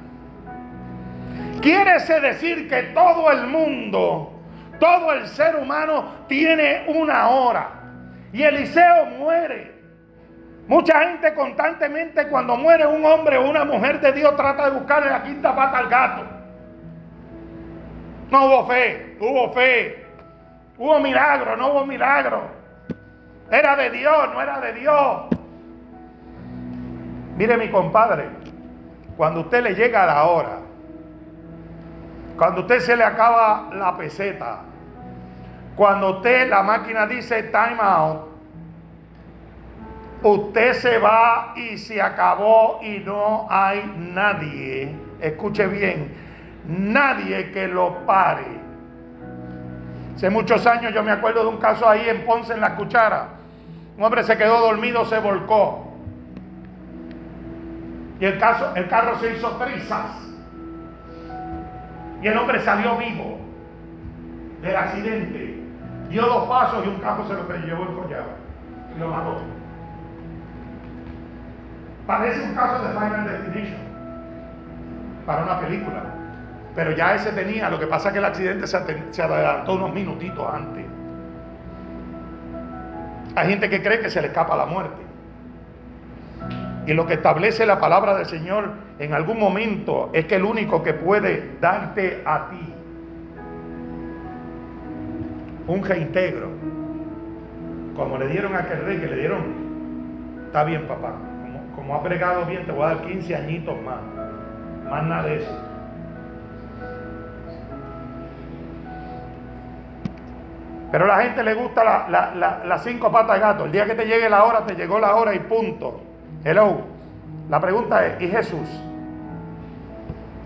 Quiere 1.61 1.99
decir 2.21 2.67
que 2.67 2.83
todo 2.93 3.31
el 3.31 3.47
mundo, 3.47 4.33
todo 4.79 5.13
el 5.13 5.27
ser 5.27 5.55
humano 5.57 6.05
tiene 6.27 6.85
una 6.87 7.29
hora. 7.29 7.69
Y 8.31 8.41
Eliseo 8.41 9.05
muere. 9.17 9.71
Mucha 10.67 10.99
gente 11.01 11.33
constantemente 11.33 12.27
cuando 12.29 12.55
muere 12.55 12.87
un 12.87 13.05
hombre 13.05 13.37
o 13.37 13.49
una 13.49 13.65
mujer 13.65 13.99
de 13.99 14.13
Dios 14.13 14.35
trata 14.35 14.69
de 14.69 14.77
buscarle 14.77 15.09
la 15.09 15.23
quinta 15.23 15.55
pata 15.55 15.77
al 15.77 15.89
gato. 15.89 16.23
No 18.31 18.45
hubo 18.45 18.67
fe, 18.67 19.17
hubo 19.19 19.53
fe. 19.53 20.05
Hubo 20.77 20.99
milagro, 20.99 21.55
no 21.55 21.71
hubo 21.71 21.85
milagro. 21.85 22.41
Era 23.51 23.75
de 23.75 23.89
Dios, 23.91 24.29
no 24.33 24.41
era 24.41 24.59
de 24.59 24.73
Dios. 24.73 25.21
Mire 27.37 27.57
mi 27.57 27.69
compadre, 27.69 28.29
cuando 29.17 29.41
usted 29.41 29.63
le 29.63 29.75
llega 29.75 30.05
la 30.05 30.23
hora, 30.25 30.59
cuando 32.37 32.61
usted 32.61 32.79
se 32.79 32.95
le 32.95 33.03
acaba 33.03 33.69
la 33.73 33.95
peseta, 33.95 34.61
cuando 35.75 36.17
usted 36.17 36.49
la 36.49 36.63
máquina 36.63 37.05
dice 37.05 37.43
time 37.43 37.77
out, 37.79 38.27
usted 40.23 40.73
se 40.73 40.97
va 40.97 41.53
y 41.55 41.77
se 41.77 42.01
acabó 42.01 42.79
y 42.81 42.99
no 42.99 43.47
hay 43.49 43.93
nadie, 43.97 44.95
escuche 45.19 45.67
bien, 45.67 46.13
nadie 46.65 47.51
que 47.51 47.67
lo 47.67 48.05
pare. 48.05 48.63
Hace 50.15 50.29
muchos 50.29 50.65
años 50.65 50.93
yo 50.93 51.03
me 51.03 51.11
acuerdo 51.11 51.41
de 51.41 51.49
un 51.49 51.57
caso 51.57 51.87
ahí 51.87 52.07
en 52.07 52.23
Ponce 52.25 52.53
en 52.53 52.61
la 52.61 52.75
cuchara. 52.75 53.29
Un 53.97 54.03
hombre 54.03 54.23
se 54.23 54.37
quedó 54.37 54.59
dormido, 54.61 55.05
se 55.05 55.19
volcó. 55.19 55.92
Y 58.23 58.25
el, 58.25 58.39
caso, 58.39 58.71
el 58.73 58.87
carro 58.87 59.19
se 59.19 59.33
hizo 59.33 59.49
trizas. 59.57 60.05
Y 62.21 62.27
el 62.27 62.37
hombre 62.37 62.61
salió 62.61 62.95
vivo 62.95 63.37
del 64.61 64.77
accidente. 64.77 65.61
Dio 66.07 66.21
dos 66.21 66.47
pasos 66.47 66.85
y 66.85 66.87
un 66.87 67.01
carro 67.01 67.27
se 67.27 67.33
lo 67.33 67.43
llevó 67.65 67.83
el 67.83 67.89
collado. 67.89 68.29
Y 68.95 68.99
lo 69.01 69.09
mató. 69.09 69.41
Parece 72.07 72.43
un 72.43 72.55
caso 72.55 72.83
de 72.85 72.93
Final 72.93 73.27
Destination. 73.27 73.81
Para 75.25 75.43
una 75.43 75.59
película. 75.59 76.03
Pero 76.75 76.91
ya 76.91 77.15
ese 77.15 77.33
tenía, 77.33 77.69
lo 77.69 77.77
que 77.77 77.87
pasa 77.87 78.07
es 78.07 78.13
que 78.13 78.19
el 78.19 78.25
accidente 78.25 78.67
se 78.67 79.21
adelantó 79.21 79.73
unos 79.73 79.93
minutitos 79.93 80.47
antes. 80.49 80.85
Hay 83.35 83.49
gente 83.49 83.69
que 83.69 83.83
cree 83.83 83.99
que 83.99 84.09
se 84.09 84.21
le 84.21 84.27
escapa 84.27 84.55
la 84.55 84.65
muerte. 84.65 85.12
Y 86.85 86.93
lo 86.93 87.05
que 87.05 87.13
establece 87.13 87.65
la 87.65 87.79
palabra 87.79 88.15
del 88.15 88.25
Señor 88.25 88.71
en 88.99 89.13
algún 89.13 89.39
momento 89.39 90.09
es 90.13 90.25
que 90.25 90.35
el 90.35 90.43
único 90.43 90.83
que 90.83 90.93
puede 90.93 91.57
darte 91.61 92.21
a 92.25 92.49
ti 92.49 92.73
un 95.65 95.83
reintegro, 95.83 96.49
como 97.95 98.17
le 98.17 98.27
dieron 98.27 98.53
a 98.53 98.59
aquel 98.59 98.83
rey, 98.83 98.97
que 98.97 99.07
le 99.07 99.15
dieron, 99.17 99.43
está 100.47 100.65
bien 100.65 100.85
papá, 100.87 101.13
como, 101.41 101.75
como 101.75 101.95
ha 101.95 101.99
bregado 101.99 102.45
bien, 102.45 102.65
te 102.65 102.73
voy 102.73 102.83
a 102.83 102.95
dar 102.95 103.01
15 103.01 103.33
añitos 103.33 103.81
más, 103.81 104.01
más 104.89 105.03
nada 105.03 105.23
de 105.23 105.37
eso. 105.37 105.73
Pero 110.91 111.05
a 111.05 111.07
la 111.07 111.23
gente 111.23 111.41
le 111.41 111.55
gusta 111.55 112.07
las 112.07 112.83
cinco 112.83 113.11
patas 113.11 113.37
de 113.37 113.41
gato. 113.41 113.65
El 113.65 113.71
día 113.71 113.85
que 113.87 113.95
te 113.95 114.05
llegue 114.05 114.29
la 114.29 114.43
hora, 114.43 114.63
te 114.63 114.75
llegó 114.75 114.99
la 114.99 115.15
hora 115.15 115.33
y 115.33 115.39
punto. 115.39 116.12
Hello. 116.43 116.81
La 117.49 117.59
pregunta 117.59 118.05
es, 118.05 118.21
¿y 118.21 118.27
Jesús? 118.27 118.67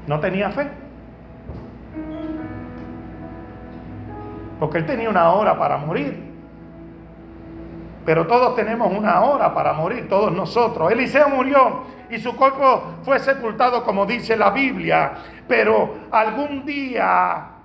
¿No 0.07 0.19
tenía 0.19 0.49
fe? 0.49 0.67
Porque 4.59 4.79
él 4.79 4.85
tenía 4.85 5.09
una 5.09 5.31
hora 5.31 5.57
para 5.57 5.77
morir. 5.77 6.25
Pero 8.05 8.25
todos 8.25 8.55
tenemos 8.55 8.91
una 8.91 9.21
hora 9.21 9.53
para 9.53 9.73
morir, 9.73 10.07
todos 10.07 10.31
nosotros. 10.31 10.91
Eliseo 10.91 11.29
murió 11.29 11.83
y 12.09 12.17
su 12.17 12.35
cuerpo 12.35 12.83
fue 13.03 13.19
sepultado 13.19 13.83
como 13.83 14.05
dice 14.05 14.35
la 14.37 14.51
Biblia. 14.51 15.11
Pero 15.47 15.93
algún 16.11 16.65
día 16.65 17.57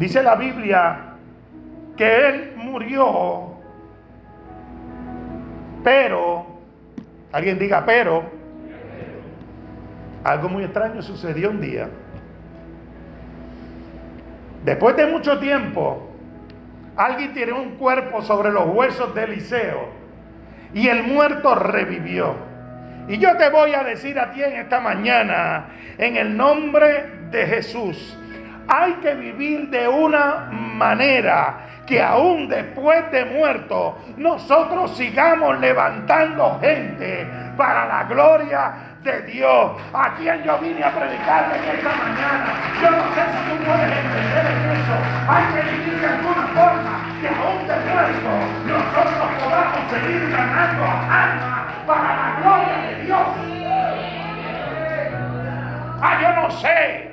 Dice 0.00 0.22
la 0.22 0.34
Biblia 0.34 0.98
que 1.94 2.28
él 2.28 2.54
murió, 2.56 3.49
pero, 5.82 6.46
alguien 7.32 7.58
diga, 7.58 7.84
pero, 7.84 8.24
algo 10.24 10.48
muy 10.48 10.64
extraño 10.64 11.02
sucedió 11.02 11.50
un 11.50 11.60
día. 11.60 11.88
Después 14.64 14.96
de 14.96 15.06
mucho 15.06 15.38
tiempo, 15.38 16.10
alguien 16.96 17.32
tiró 17.32 17.60
un 17.60 17.76
cuerpo 17.76 18.20
sobre 18.22 18.50
los 18.50 18.66
huesos 18.66 19.14
de 19.14 19.24
Eliseo 19.24 19.88
y 20.74 20.88
el 20.88 21.04
muerto 21.04 21.54
revivió. 21.54 22.34
Y 23.08 23.18
yo 23.18 23.36
te 23.36 23.48
voy 23.48 23.72
a 23.72 23.82
decir 23.82 24.18
a 24.18 24.30
ti 24.32 24.42
en 24.42 24.52
esta 24.52 24.80
mañana, 24.80 25.70
en 25.96 26.16
el 26.16 26.36
nombre 26.36 27.06
de 27.30 27.46
Jesús, 27.46 28.16
hay 28.68 28.92
que 28.94 29.14
vivir 29.14 29.68
de 29.70 29.88
una 29.88 30.48
manera 30.50 31.66
que 31.86 32.00
aún 32.00 32.48
después 32.48 33.10
de 33.10 33.24
muerto 33.24 33.98
nosotros 34.16 34.96
sigamos 34.96 35.58
levantando 35.58 36.58
gente 36.60 37.26
para 37.56 37.86
la 37.86 38.04
gloria 38.04 38.72
de 39.02 39.22
Dios. 39.22 39.72
A 39.92 40.14
quien 40.14 40.42
yo 40.44 40.58
vine 40.58 40.84
a 40.84 40.90
predicarle 40.92 41.56
en 41.56 41.76
esta 41.76 41.90
mañana. 41.90 42.54
Yo 42.80 42.90
no 42.90 43.02
sé 43.14 43.22
si 43.26 43.50
tú 43.50 43.64
puedes 43.64 43.90
entender 43.90 44.46
eso. 44.70 44.96
Hay 45.28 45.44
que 45.52 45.62
vivir 45.70 46.00
de 46.00 46.06
alguna 46.06 46.46
forma 46.54 46.94
que 47.20 47.28
aún 47.28 47.66
de 47.66 47.76
muerto 47.90 48.30
nosotros 48.66 49.28
podamos 49.42 49.90
seguir 49.90 50.30
ganando 50.30 50.84
almas 50.84 51.74
para 51.86 52.16
la 52.16 52.40
gloria 52.40 52.76
de 52.86 53.04
Dios. 53.04 53.20
Ah, 56.02 56.18
yo 56.22 56.42
no 56.42 56.50
sé 56.52 57.09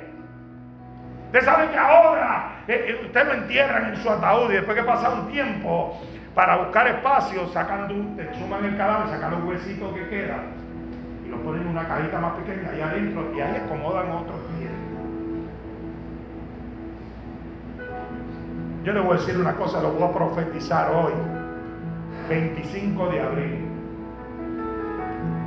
Usted 1.28 1.44
sabe 1.44 1.68
que 1.68 1.76
ahora 1.76 2.62
eh, 2.66 2.86
eh, 2.88 3.04
usted 3.04 3.26
lo 3.26 3.34
entierran 3.34 3.92
en 3.92 3.96
su 3.96 4.08
ataúd 4.08 4.50
y 4.50 4.54
después 4.54 4.78
que 4.78 4.82
pasa 4.82 5.10
un 5.10 5.28
tiempo 5.28 6.00
para 6.34 6.56
buscar 6.56 6.86
espacio, 6.88 7.46
sacando, 7.48 7.94
te 8.16 8.34
suman 8.38 8.64
el 8.64 8.78
cadáver, 8.78 9.10
sacan 9.10 9.32
los 9.32 9.44
huesitos 9.44 9.92
que 9.92 10.08
quedan 10.08 10.46
y 11.26 11.28
lo 11.28 11.36
ponen 11.42 11.62
en 11.62 11.68
una 11.68 11.86
cajita 11.86 12.18
más 12.18 12.32
pequeña 12.32 12.70
ahí 12.70 12.80
adentro 12.80 13.30
y 13.36 13.40
ahí 13.40 13.56
acomodan 13.56 14.10
otros 14.10 14.40
pies. 14.56 14.70
Yo 18.84 18.92
le 18.94 19.00
voy 19.00 19.18
a 19.18 19.20
decir 19.20 19.36
una 19.36 19.52
cosa, 19.52 19.82
lo 19.82 19.92
voy 19.92 20.08
a 20.08 20.12
profetizar 20.12 20.90
hoy, 20.94 21.12
25 22.30 23.06
de 23.10 23.20
abril. 23.20 23.68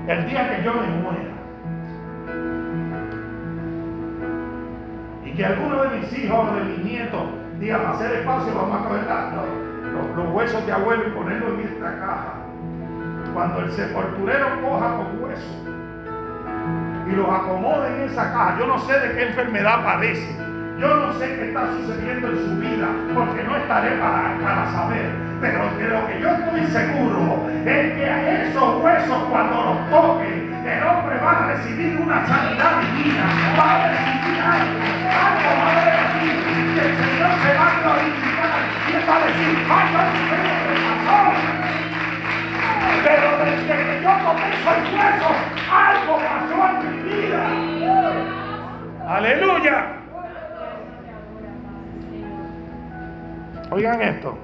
El 0.08 0.30
día 0.30 0.56
que 0.56 0.63
yo 0.63 0.74
me 0.76 0.88
muera, 1.02 1.31
y 5.32 5.38
que 5.38 5.46
alguno 5.46 5.84
de 5.84 5.98
mis 5.98 6.17
hijos 6.17 6.50
o 6.50 6.56
de 6.56 6.63
mis 6.63 6.84
nietos 6.84 7.22
diga, 7.60 7.78
para 7.78 7.91
hacer 7.91 8.12
espacio 8.17 8.54
vamos 8.54 8.82
a 8.82 8.88
coger 8.88 9.06
los, 10.15 10.34
huesos 10.34 10.65
de 10.65 10.72
abuelo 10.72 11.08
y 11.08 11.12
ponerlos 11.12 11.54
en 11.54 11.60
esta 11.60 12.00
caja. 12.00 12.34
Cuando 13.34 13.62
el 13.62 13.72
sepulturero 13.72 14.62
coja 14.62 14.98
con 14.98 15.24
huesos 15.24 15.58
y 17.08 17.15
los 17.15 17.30
acomode 17.30 17.88
en 17.96 18.10
esa 18.10 18.34
caja, 18.34 18.58
yo 18.60 18.67
no 18.67 18.80
sé 18.80 19.00
de 19.00 19.15
qué 19.15 19.28
enfermedad 19.30 19.84
padece, 19.84 20.36
yo 20.80 20.96
no 20.96 21.13
sé 21.13 21.28
qué 21.28 21.48
está 21.50 21.67
sucediendo 21.67 22.28
en 22.28 22.38
su 22.38 22.56
vida, 22.58 22.88
porque 23.13 23.44
no 23.44 23.56
estaré 23.56 23.91
para, 23.98 24.38
para 24.41 24.72
saber. 24.72 25.12
Pero 25.39 25.63
de 25.78 25.88
lo 25.88 26.08
que 26.08 26.20
yo 26.20 26.30
estoy 26.30 26.65
seguro 26.67 27.50
es 27.65 27.94
que 27.94 28.06
a 28.06 28.44
esos 28.44 28.84
huesos 28.84 29.24
cuando 29.30 29.63
los 29.63 29.89
toque, 29.89 30.41
el 30.65 30.84
hombre 30.84 31.17
va 31.17 31.32
a 31.32 31.47
recibir 31.47 32.00
una 32.00 32.26
sanidad 32.28 32.82
divina, 32.82 33.26
va 33.58 33.71
a 33.71 33.88
recibir 33.89 34.41
algo, 34.41 34.78
algo 35.10 35.50
va 35.58 35.67
a 35.67 35.82
haber 35.82 35.95
aquí, 36.06 36.26
y 36.26 36.80
el 36.80 36.91
Señor 36.97 37.32
se 37.41 37.52
va 37.58 37.65
a 37.65 37.82
glorificar 37.82 38.62
y 38.88 38.93
él 38.95 39.04
va 39.10 39.15
a 39.15 39.26
decir, 39.26 39.56
que 39.58 39.63
pasó. 39.67 41.24
Pero 43.04 43.30
desde 43.43 43.74
que 43.76 44.04
yo 44.04 44.12
tomé 44.24 44.47
esos 44.54 44.80
huesos, 44.93 45.38
algo 45.71 46.13
pasó 46.17 46.58
en 46.69 46.86
mi 46.91 47.02
vida. 47.12 47.43
Aleluya. 49.08 49.78
Oigan 53.71 54.02
esto. 54.02 54.38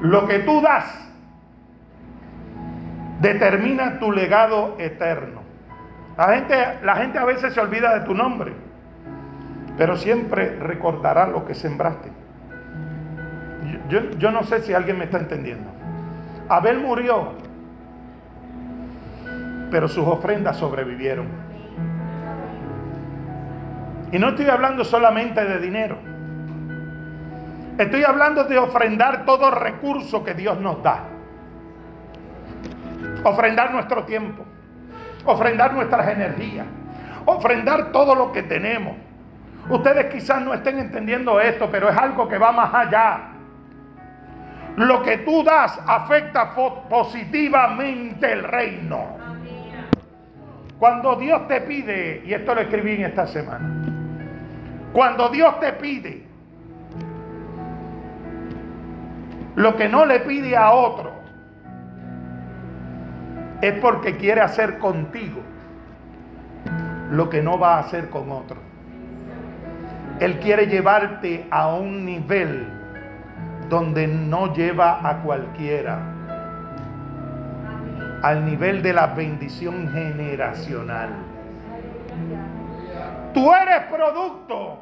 Lo 0.00 0.26
que 0.26 0.38
tú 0.40 0.60
das 0.60 1.07
determina 3.20 3.98
tu 3.98 4.12
legado 4.12 4.76
eterno. 4.78 5.42
La 6.16 6.34
gente, 6.34 6.54
la 6.82 6.96
gente 6.96 7.18
a 7.18 7.24
veces 7.24 7.54
se 7.54 7.60
olvida 7.60 7.98
de 7.98 8.06
tu 8.06 8.14
nombre, 8.14 8.52
pero 9.76 9.96
siempre 9.96 10.58
recordará 10.58 11.26
lo 11.28 11.44
que 11.44 11.54
sembraste. 11.54 12.10
Yo, 13.88 14.10
yo 14.18 14.30
no 14.30 14.42
sé 14.42 14.60
si 14.60 14.74
alguien 14.74 14.98
me 14.98 15.04
está 15.04 15.18
entendiendo. 15.18 15.70
Abel 16.48 16.80
murió, 16.80 17.32
pero 19.70 19.88
sus 19.88 20.06
ofrendas 20.06 20.56
sobrevivieron. 20.56 21.26
Y 24.10 24.18
no 24.18 24.30
estoy 24.30 24.46
hablando 24.46 24.84
solamente 24.84 25.44
de 25.44 25.58
dinero. 25.58 25.98
Estoy 27.76 28.02
hablando 28.02 28.44
de 28.44 28.58
ofrendar 28.58 29.24
todo 29.24 29.50
recurso 29.50 30.24
que 30.24 30.34
Dios 30.34 30.58
nos 30.58 30.82
da. 30.82 31.17
Ofrendar 33.24 33.72
nuestro 33.72 34.04
tiempo. 34.04 34.44
Ofrendar 35.24 35.74
nuestras 35.74 36.08
energías. 36.08 36.66
Ofrendar 37.24 37.92
todo 37.92 38.14
lo 38.14 38.32
que 38.32 38.42
tenemos. 38.42 38.96
Ustedes 39.68 40.06
quizás 40.06 40.40
no 40.42 40.54
estén 40.54 40.78
entendiendo 40.78 41.40
esto, 41.40 41.68
pero 41.70 41.88
es 41.90 41.96
algo 41.96 42.28
que 42.28 42.38
va 42.38 42.52
más 42.52 42.72
allá. 42.72 43.20
Lo 44.76 45.02
que 45.02 45.18
tú 45.18 45.42
das 45.42 45.78
afecta 45.86 46.54
positivamente 46.88 48.32
el 48.32 48.44
reino. 48.44 49.18
Cuando 50.78 51.16
Dios 51.16 51.48
te 51.48 51.60
pide, 51.62 52.22
y 52.24 52.32
esto 52.32 52.54
lo 52.54 52.60
escribí 52.60 52.94
en 52.94 53.06
esta 53.06 53.26
semana, 53.26 53.84
cuando 54.92 55.28
Dios 55.28 55.58
te 55.58 55.72
pide 55.72 56.24
lo 59.56 59.76
que 59.76 59.88
no 59.88 60.06
le 60.06 60.20
pide 60.20 60.56
a 60.56 60.70
otro, 60.70 61.07
es 63.60 63.74
porque 63.80 64.16
quiere 64.16 64.40
hacer 64.40 64.78
contigo 64.78 65.40
lo 67.10 67.28
que 67.28 67.42
no 67.42 67.58
va 67.58 67.76
a 67.76 67.80
hacer 67.80 68.10
con 68.10 68.30
otro. 68.30 68.58
Él 70.20 70.38
quiere 70.40 70.66
llevarte 70.66 71.46
a 71.50 71.74
un 71.74 72.04
nivel 72.04 72.68
donde 73.68 74.06
no 74.06 74.52
lleva 74.52 75.08
a 75.08 75.22
cualquiera. 75.22 76.00
Al 78.22 78.44
nivel 78.44 78.82
de 78.82 78.92
la 78.92 79.06
bendición 79.06 79.88
generacional. 79.92 81.10
Tú 83.32 83.52
eres 83.54 83.84
producto 83.84 84.80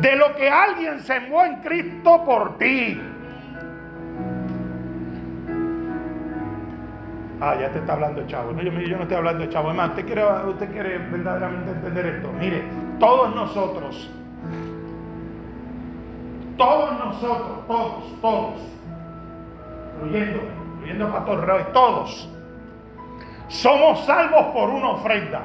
de 0.00 0.16
lo 0.16 0.36
que 0.36 0.48
alguien 0.48 1.00
sembró 1.00 1.44
en 1.44 1.56
Cristo 1.56 2.22
por 2.24 2.58
ti. 2.58 3.00
Ah, 7.40 7.54
ya 7.60 7.70
te 7.70 7.78
está 7.80 7.92
hablando 7.92 8.26
chavo. 8.26 8.52
No, 8.52 8.62
yo, 8.62 8.72
yo 8.72 8.96
no 8.96 9.02
estoy 9.02 9.16
hablando 9.18 9.44
de 9.44 9.50
chavo. 9.50 9.68
Además, 9.68 9.90
usted 9.90 10.06
quiere, 10.06 10.24
usted 10.24 10.72
quiere 10.72 10.98
verdaderamente 10.98 11.70
entender 11.70 12.06
esto. 12.06 12.32
Mire, 12.38 12.62
todos 12.98 13.34
nosotros, 13.34 14.10
todos 16.56 16.98
nosotros, 16.98 17.66
todos, 17.66 18.20
todos, 18.22 18.54
incluyendo, 20.02 20.40
incluyendo 20.76 21.06
a 21.08 21.12
Pastor 21.12 21.46
Roy, 21.46 21.62
todos, 21.74 22.30
somos 23.48 24.04
salvos 24.06 24.46
por 24.54 24.70
una 24.70 24.90
ofrenda. 24.90 25.42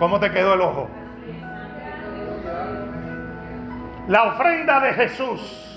¿Cómo 0.00 0.18
te 0.18 0.32
quedó 0.32 0.54
el 0.54 0.60
ojo? 0.60 0.88
La 4.08 4.24
ofrenda 4.24 4.80
de 4.80 4.92
Jesús 4.94 5.71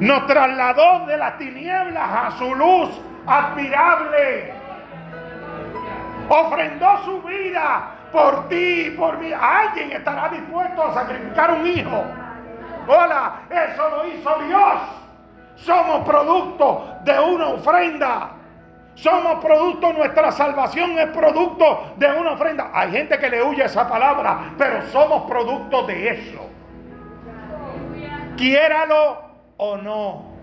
nos 0.00 0.26
trasladó 0.26 1.06
de 1.06 1.16
las 1.16 1.38
tinieblas 1.38 2.08
a 2.10 2.30
su 2.38 2.54
luz 2.54 2.90
admirable. 3.26 4.54
Ofrendó 6.28 7.04
su 7.04 7.22
vida 7.22 7.90
por 8.12 8.48
ti 8.48 8.94
por 8.96 9.18
mí. 9.18 9.32
Alguien 9.32 9.92
estará 9.92 10.28
dispuesto 10.28 10.82
a 10.82 10.94
sacrificar 10.94 11.52
un 11.52 11.66
hijo. 11.66 12.04
Hola, 12.86 13.40
eso 13.50 13.88
lo 13.90 14.06
hizo 14.06 14.38
Dios. 14.46 14.74
Somos 15.56 16.06
producto 16.06 16.96
de 17.04 17.18
una 17.18 17.48
ofrenda. 17.48 18.30
Somos 18.94 19.44
producto, 19.44 19.92
nuestra 19.92 20.32
salvación 20.32 20.98
es 20.98 21.06
producto 21.08 21.92
de 21.96 22.10
una 22.12 22.32
ofrenda. 22.32 22.70
Hay 22.74 22.90
gente 22.90 23.18
que 23.18 23.30
le 23.30 23.42
huye 23.42 23.64
esa 23.64 23.88
palabra, 23.88 24.52
pero 24.58 24.82
somos 24.88 25.22
producto 25.30 25.84
de 25.84 26.08
eso. 26.08 26.50
Quiéralo 28.36 29.27
o 29.58 29.76
no. 29.76 30.38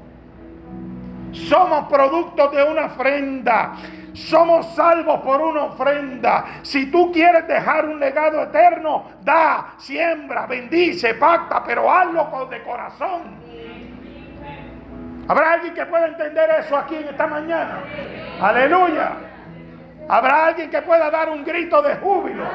Somos 1.32 1.88
producto 1.89 2.49
de 2.49 2.63
una 2.63 2.86
ofrenda. 2.86 3.73
Somos 4.13 4.73
salvos 4.75 5.19
por 5.21 5.41
una 5.41 5.63
ofrenda. 5.63 6.45
Si 6.62 6.89
tú 6.89 7.12
quieres 7.12 7.45
dejar 7.47 7.86
un 7.86 7.99
legado 7.99 8.43
eterno, 8.43 9.04
da, 9.21 9.73
siembra, 9.78 10.45
bendice, 10.45 11.15
pacta, 11.15 11.62
pero 11.65 11.91
hazlo 11.91 12.30
con 12.32 12.49
de 12.49 12.63
corazón. 12.63 13.45
¿Habrá 15.28 15.54
alguien 15.54 15.73
que 15.73 15.86
pueda 15.88 16.08
entender 16.08 16.49
eso 16.60 16.78
aquí 16.78 16.95
en 16.95 17.10
esta 17.10 17.28
mañana? 17.28 17.80
Aleluya. 18.39 19.12
¿Habrá 20.08 20.47
alguien 20.47 20.69
que 20.69 20.82
pueda 20.82 21.10
dar 21.10 21.30
un 21.30 21.43
grito 21.43 21.82
de 21.82 21.95
júbilo? 21.95 22.45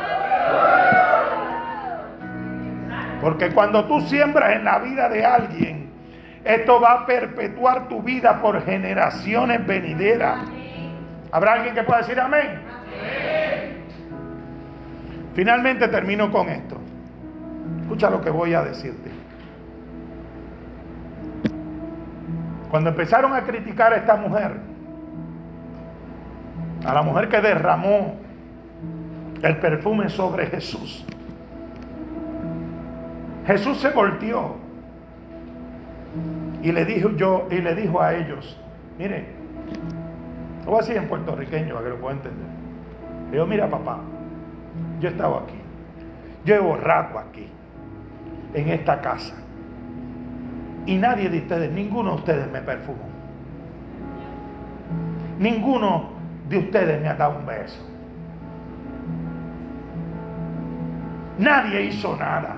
Porque 3.20 3.52
cuando 3.52 3.84
tú 3.84 4.00
siembras 4.02 4.52
en 4.52 4.64
la 4.64 4.78
vida 4.78 5.08
de 5.08 5.26
alguien, 5.26 5.89
esto 6.44 6.80
va 6.80 6.92
a 6.92 7.06
perpetuar 7.06 7.88
tu 7.88 8.02
vida 8.02 8.40
por 8.40 8.62
generaciones 8.62 9.66
venideras. 9.66 10.40
¿Habrá 11.32 11.54
alguien 11.54 11.74
que 11.74 11.82
pueda 11.82 11.98
decir 11.98 12.18
amén? 12.18 12.60
Finalmente 15.34 15.86
termino 15.88 16.30
con 16.30 16.48
esto. 16.48 16.76
Escucha 17.82 18.10
lo 18.10 18.20
que 18.20 18.30
voy 18.30 18.54
a 18.54 18.62
decirte. 18.62 19.10
Cuando 22.70 22.90
empezaron 22.90 23.34
a 23.34 23.42
criticar 23.42 23.92
a 23.92 23.96
esta 23.96 24.16
mujer, 24.16 24.52
a 26.84 26.94
la 26.94 27.02
mujer 27.02 27.28
que 27.28 27.40
derramó 27.40 28.16
el 29.42 29.56
perfume 29.58 30.08
sobre 30.08 30.46
Jesús, 30.46 31.04
Jesús 33.46 33.78
se 33.78 33.90
volteó 33.90 34.69
y 36.62 36.72
le 36.72 36.84
dijo 36.84 37.10
yo 37.16 37.46
y 37.50 37.58
le 37.58 37.74
dijo 37.74 38.00
a 38.00 38.14
ellos, 38.14 38.58
mire, 38.98 39.26
lo 40.64 40.72
voy 40.72 40.78
a 40.78 40.82
decir 40.82 40.96
en 40.96 41.08
puertorriqueño 41.08 41.74
para 41.74 41.84
que 41.84 41.90
lo 41.90 42.00
pueda 42.00 42.16
entender. 42.16 42.48
Le 43.26 43.32
digo, 43.32 43.46
mira 43.46 43.68
papá, 43.68 44.00
yo 45.00 45.08
he 45.08 45.12
estado 45.12 45.36
aquí, 45.38 45.58
yo 46.44 46.54
he 46.54 46.58
borrado 46.58 47.18
aquí, 47.18 47.48
en 48.54 48.68
esta 48.68 49.00
casa. 49.00 49.34
Y 50.86 50.96
nadie 50.96 51.28
de 51.28 51.38
ustedes, 51.38 51.70
ninguno 51.70 52.10
de 52.10 52.16
ustedes 52.16 52.50
me 52.50 52.60
perfumó. 52.60 53.08
Ninguno 55.38 56.10
de 56.48 56.58
ustedes 56.58 57.00
me 57.00 57.08
ha 57.08 57.14
dado 57.14 57.38
un 57.38 57.46
beso. 57.46 57.86
Nadie 61.38 61.84
hizo 61.84 62.16
nada. 62.16 62.56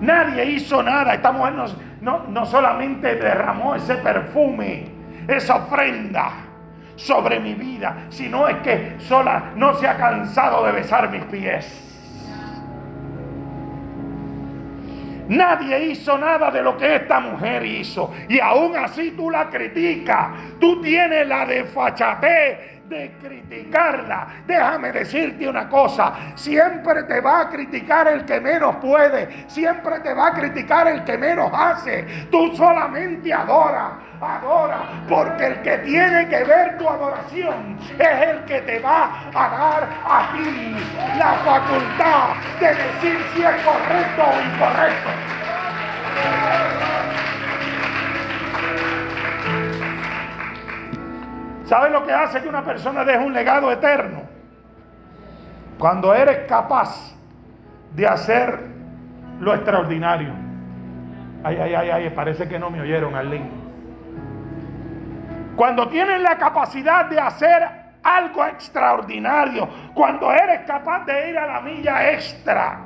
Nadie 0.00 0.44
hizo 0.44 0.82
nada. 0.82 1.14
Esta 1.14 1.32
mujer 1.32 1.54
no, 2.00 2.24
no, 2.28 2.46
solamente 2.46 3.14
derramó 3.16 3.74
ese 3.74 3.96
perfume, 3.96 4.86
esa 5.26 5.56
ofrenda 5.56 6.32
sobre 6.96 7.40
mi 7.40 7.54
vida, 7.54 8.06
sino 8.08 8.48
es 8.48 8.56
que 8.58 8.96
sola 8.98 9.52
no 9.54 9.74
se 9.74 9.86
ha 9.86 9.96
cansado 9.96 10.64
de 10.64 10.72
besar 10.72 11.10
mis 11.10 11.24
pies. 11.24 11.82
Nadie 15.28 15.86
hizo 15.86 16.16
nada 16.16 16.50
de 16.50 16.62
lo 16.62 16.76
que 16.76 16.96
esta 16.96 17.18
mujer 17.18 17.64
hizo. 17.64 18.12
Y 18.28 18.38
aún 18.38 18.76
así 18.76 19.10
tú 19.16 19.28
la 19.28 19.48
criticas. 19.48 20.28
Tú 20.60 20.80
tienes 20.80 21.26
la 21.26 21.44
desfachatez 21.46 22.75
de 22.88 23.16
criticarla. 23.20 24.28
Déjame 24.46 24.92
decirte 24.92 25.48
una 25.48 25.68
cosa, 25.68 26.12
siempre 26.34 27.02
te 27.04 27.20
va 27.20 27.40
a 27.40 27.48
criticar 27.48 28.06
el 28.08 28.24
que 28.24 28.40
menos 28.40 28.76
puede, 28.76 29.48
siempre 29.48 30.00
te 30.00 30.14
va 30.14 30.28
a 30.28 30.32
criticar 30.32 30.86
el 30.88 31.04
que 31.04 31.18
menos 31.18 31.50
hace. 31.52 32.04
Tú 32.30 32.54
solamente 32.56 33.32
adora, 33.32 33.98
adora, 34.20 34.78
porque 35.08 35.46
el 35.46 35.62
que 35.62 35.78
tiene 35.78 36.28
que 36.28 36.44
ver 36.44 36.78
tu 36.78 36.88
adoración 36.88 37.78
es 37.98 38.28
el 38.28 38.44
que 38.44 38.60
te 38.60 38.78
va 38.80 39.30
a 39.34 39.48
dar 39.48 39.88
a 40.04 40.32
ti 40.32 40.76
la 41.18 41.32
facultad 41.44 42.36
de 42.60 42.68
decir 42.68 43.18
si 43.34 43.42
es 43.42 43.62
correcto 43.64 44.22
o 44.22 44.54
incorrecto. 44.54 45.10
¿Sabe 51.66 51.90
lo 51.90 52.06
que 52.06 52.12
hace 52.12 52.40
que 52.40 52.48
una 52.48 52.62
persona 52.62 53.04
deje 53.04 53.24
un 53.24 53.32
legado 53.32 53.70
eterno? 53.72 54.22
Cuando 55.78 56.14
eres 56.14 56.46
capaz 56.48 57.14
de 57.92 58.06
hacer 58.06 58.58
lo 59.40 59.52
extraordinario. 59.52 60.32
Ay, 61.42 61.58
ay, 61.60 61.74
ay, 61.74 61.90
ay, 61.90 62.10
parece 62.10 62.48
que 62.48 62.58
no 62.58 62.70
me 62.70 62.80
oyeron, 62.80 63.14
Arlene. 63.14 63.50
Cuando 65.56 65.88
tienes 65.88 66.20
la 66.20 66.38
capacidad 66.38 67.06
de 67.06 67.18
hacer 67.18 67.68
algo 68.02 68.44
extraordinario, 68.44 69.68
cuando 69.92 70.32
eres 70.32 70.60
capaz 70.66 71.04
de 71.04 71.30
ir 71.30 71.38
a 71.38 71.46
la 71.46 71.60
milla 71.62 72.12
extra, 72.12 72.78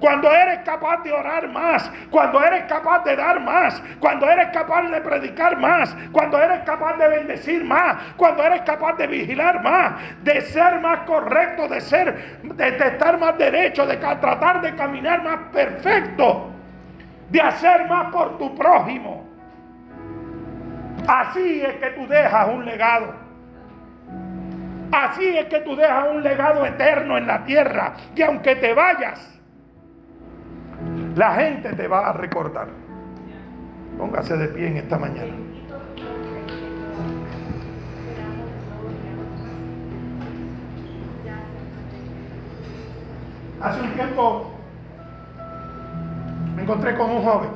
cuando 0.00 0.30
eres 0.30 0.60
capaz 0.60 1.02
de 1.02 1.12
orar 1.12 1.48
más, 1.48 1.90
cuando 2.10 2.42
eres 2.42 2.64
capaz 2.64 3.04
de 3.04 3.16
dar 3.16 3.40
más, 3.40 3.82
cuando 3.98 4.28
eres 4.28 4.48
capaz 4.48 4.82
de 4.82 5.00
predicar 5.00 5.58
más, 5.58 5.96
cuando 6.12 6.38
eres 6.38 6.60
capaz 6.60 6.96
de 6.96 7.08
bendecir 7.08 7.64
más, 7.64 7.96
cuando 8.16 8.42
eres 8.42 8.60
capaz 8.62 8.94
de 8.94 9.06
vigilar 9.06 9.62
más, 9.62 9.94
de 10.22 10.40
ser 10.42 10.80
más 10.80 11.00
correcto, 11.00 11.68
de 11.68 11.80
ser, 11.80 12.40
de, 12.42 12.68
estar 12.68 13.18
más 13.18 13.38
derecho, 13.38 13.86
de 13.86 13.96
tratar 13.96 14.60
de 14.60 14.74
caminar 14.74 15.22
más 15.22 15.38
perfecto, 15.52 16.50
de 17.30 17.40
hacer 17.40 17.88
más 17.88 18.12
por 18.12 18.36
tu 18.38 18.54
prójimo. 18.54 19.24
Así 21.06 21.62
es 21.62 21.74
que 21.76 21.90
tú 21.90 22.06
dejas 22.06 22.48
un 22.48 22.64
legado. 22.64 23.14
Así 24.92 25.36
es 25.36 25.46
que 25.46 25.60
tú 25.60 25.76
dejas 25.76 26.08
un 26.10 26.22
legado 26.22 26.64
eterno 26.64 27.16
en 27.16 27.26
la 27.26 27.44
tierra. 27.44 27.94
Que 28.14 28.24
aunque 28.24 28.56
te 28.56 28.72
vayas, 28.72 29.35
la 31.16 31.34
gente 31.34 31.72
te 31.72 31.88
va 31.88 32.10
a 32.10 32.12
recordar. 32.12 32.68
Póngase 33.96 34.36
de 34.36 34.48
pie 34.48 34.68
en 34.68 34.76
esta 34.76 34.98
mañana. 34.98 35.32
Hace 43.62 43.80
un 43.80 43.90
tiempo 43.94 44.50
me 46.54 46.62
encontré 46.62 46.94
con 46.96 47.10
un 47.10 47.24
joven. 47.24 47.50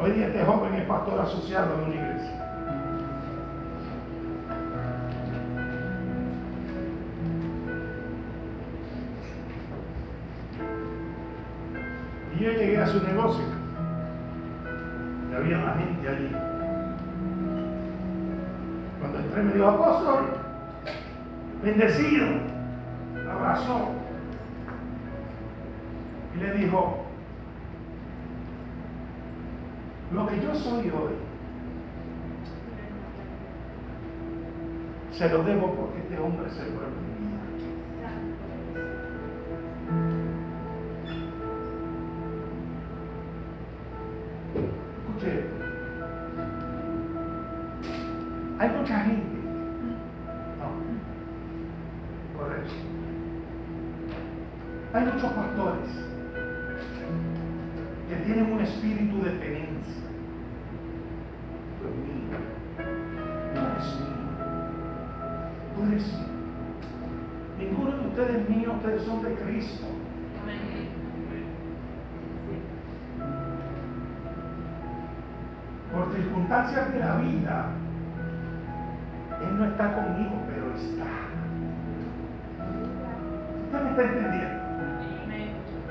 Hoy 0.00 0.10
día 0.12 0.26
este 0.26 0.44
joven 0.44 0.74
es 0.74 0.84
pastor 0.84 1.20
asociado 1.20 1.78
de 1.78 1.84
una 1.84 1.94
iglesia. 1.94 2.47
Y 12.38 12.44
yo 12.44 12.52
llegué 12.52 12.78
a 12.78 12.86
su 12.86 13.02
negocio. 13.02 13.44
Y 15.30 15.34
había 15.34 15.58
más 15.58 15.76
gente 15.76 16.08
allí. 16.08 16.30
Cuando 19.00 19.18
entré 19.18 19.42
me 19.42 19.52
dijo, 19.54 19.66
apóstol, 19.66 20.24
bendecido, 21.64 22.26
abrazó. 23.28 23.88
Y 26.36 26.40
le 26.40 26.52
dijo, 26.54 27.04
lo 30.12 30.26
que 30.28 30.40
yo 30.40 30.54
soy 30.54 30.90
hoy, 30.90 31.14
se 35.10 35.28
lo 35.28 35.42
debo 35.42 35.74
porque 35.74 35.98
este 35.98 36.18
hombre 36.20 36.48
se 36.50 36.60
vuelve 36.70 37.07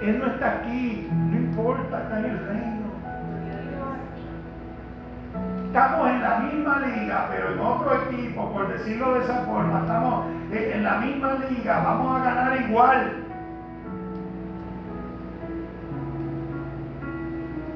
Él 0.02 0.20
no 0.20 0.28
está 0.28 0.60
aquí, 0.60 1.08
no 1.12 1.38
importa, 1.38 2.04
está 2.04 2.20
en 2.20 2.26
el 2.26 2.40
reino. 2.48 2.78
Estamos 5.66 6.10
en 6.10 6.22
la 6.22 6.40
misma 6.40 6.80
liga, 6.80 7.28
pero 7.30 7.54
en 7.54 7.60
otro 7.60 8.04
equipo, 8.04 8.52
por 8.52 8.72
decirlo 8.72 9.14
de 9.16 9.24
esa 9.24 9.42
forma. 9.42 9.82
Estamos 9.82 10.26
en 10.52 10.84
la 10.84 10.98
misma 10.98 11.38
liga, 11.50 11.82
vamos 11.84 12.20
a 12.20 12.24
ganar 12.24 12.62
igual. 12.62 13.14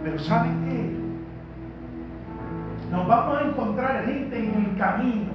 Pero 0.04 0.20
¿saben 0.20 0.66
qué? 0.66 1.02
Nos 2.92 3.08
vamos 3.08 3.38
a 3.38 3.46
encontrar 3.46 4.06
gente 4.06 4.38
en 4.38 4.66
el 4.66 4.78
camino 4.78 5.32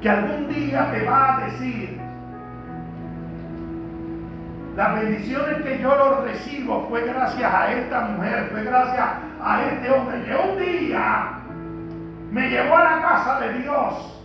que 0.00 0.10
algún 0.10 0.48
día 0.48 0.90
te 0.92 1.04
va 1.04 1.36
a 1.36 1.44
decir, 1.46 1.98
las 4.76 5.00
bendiciones 5.00 5.62
que 5.62 5.78
yo 5.78 5.94
lo 5.94 6.22
recibo 6.22 6.86
fue 6.88 7.06
gracias 7.06 7.54
a 7.54 7.72
esta 7.72 8.00
mujer, 8.06 8.48
fue 8.50 8.64
gracias 8.64 9.08
a 9.40 9.62
este 9.62 9.90
hombre 9.90 10.24
que 10.24 10.34
un 10.34 10.58
día 10.58 11.28
me 12.32 12.48
llevó 12.48 12.76
a 12.76 12.84
la 12.84 13.02
casa 13.02 13.40
de 13.40 13.58
Dios. 13.60 14.22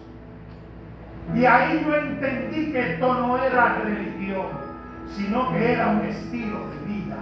Y 1.36 1.45
ahí 1.45 1.86
yo 1.86 1.95
entendí 1.95 2.72
que 2.72 2.93
esto 2.93 3.14
no 3.14 3.38
era 3.38 3.76
religión, 3.84 4.47
sino 5.16 5.52
que 5.52 5.74
era 5.74 5.88
un 5.89 6.06
estilo 6.06 6.60
de 6.70 6.93
vida. 6.93 7.18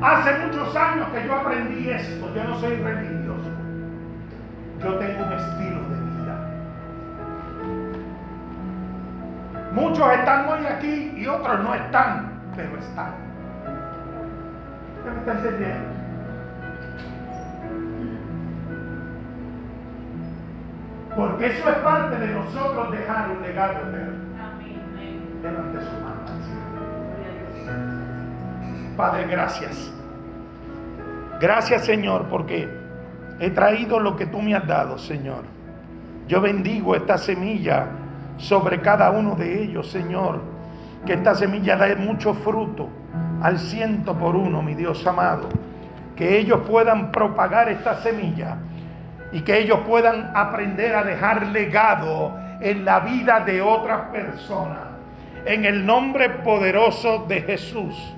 Hace 0.00 0.46
muchos 0.46 0.74
años 0.74 1.08
que 1.12 1.26
yo 1.26 1.34
aprendí 1.34 1.90
esto, 1.90 2.34
yo 2.34 2.44
no 2.44 2.58
soy 2.58 2.76
religioso, 2.76 3.50
yo 4.82 4.94
tengo 4.94 5.26
un 5.26 5.32
estilo 5.34 5.71
Muchos 9.72 10.12
están 10.12 10.48
hoy 10.48 10.66
aquí 10.66 11.14
y 11.16 11.26
otros 11.26 11.64
no 11.64 11.74
están, 11.74 12.30
pero 12.54 12.76
están. 12.76 13.14
¿Qué 15.02 15.10
me 15.10 15.18
está 15.18 15.32
entendiendo? 15.32 15.88
Porque 21.16 21.46
eso 21.46 21.70
es 21.70 21.76
parte 21.76 22.18
de 22.18 22.34
nosotros 22.34 22.92
dejar 22.92 23.30
un 23.30 23.42
legado 23.42 23.72
eterno. 23.88 24.32
Levante 25.42 25.78
su 25.80 25.92
mano 26.04 26.22
Padre, 28.96 29.26
gracias. 29.26 29.92
Gracias, 31.40 31.86
Señor, 31.86 32.26
porque 32.28 32.68
he 33.40 33.50
traído 33.50 33.98
lo 33.98 34.16
que 34.16 34.26
tú 34.26 34.42
me 34.42 34.54
has 34.54 34.66
dado, 34.66 34.98
Señor. 34.98 35.44
Yo 36.28 36.42
bendigo 36.42 36.94
esta 36.94 37.16
semilla 37.16 37.88
sobre 38.42 38.80
cada 38.80 39.10
uno 39.10 39.36
de 39.36 39.62
ellos, 39.62 39.90
Señor. 39.90 40.40
Que 41.06 41.14
esta 41.14 41.34
semilla 41.34 41.76
dé 41.76 41.96
mucho 41.96 42.34
fruto 42.34 42.88
al 43.40 43.58
ciento 43.58 44.14
por 44.14 44.36
uno, 44.36 44.62
mi 44.62 44.74
Dios 44.74 45.06
amado. 45.06 45.48
Que 46.16 46.38
ellos 46.38 46.60
puedan 46.68 47.10
propagar 47.10 47.68
esta 47.68 47.96
semilla 47.96 48.58
y 49.32 49.40
que 49.40 49.58
ellos 49.58 49.80
puedan 49.86 50.32
aprender 50.34 50.94
a 50.94 51.04
dejar 51.04 51.46
legado 51.46 52.36
en 52.60 52.84
la 52.84 53.00
vida 53.00 53.40
de 53.40 53.62
otras 53.62 54.10
personas. 54.12 54.80
En 55.44 55.64
el 55.64 55.86
nombre 55.86 56.30
poderoso 56.30 57.24
de 57.26 57.42
Jesús. 57.42 58.14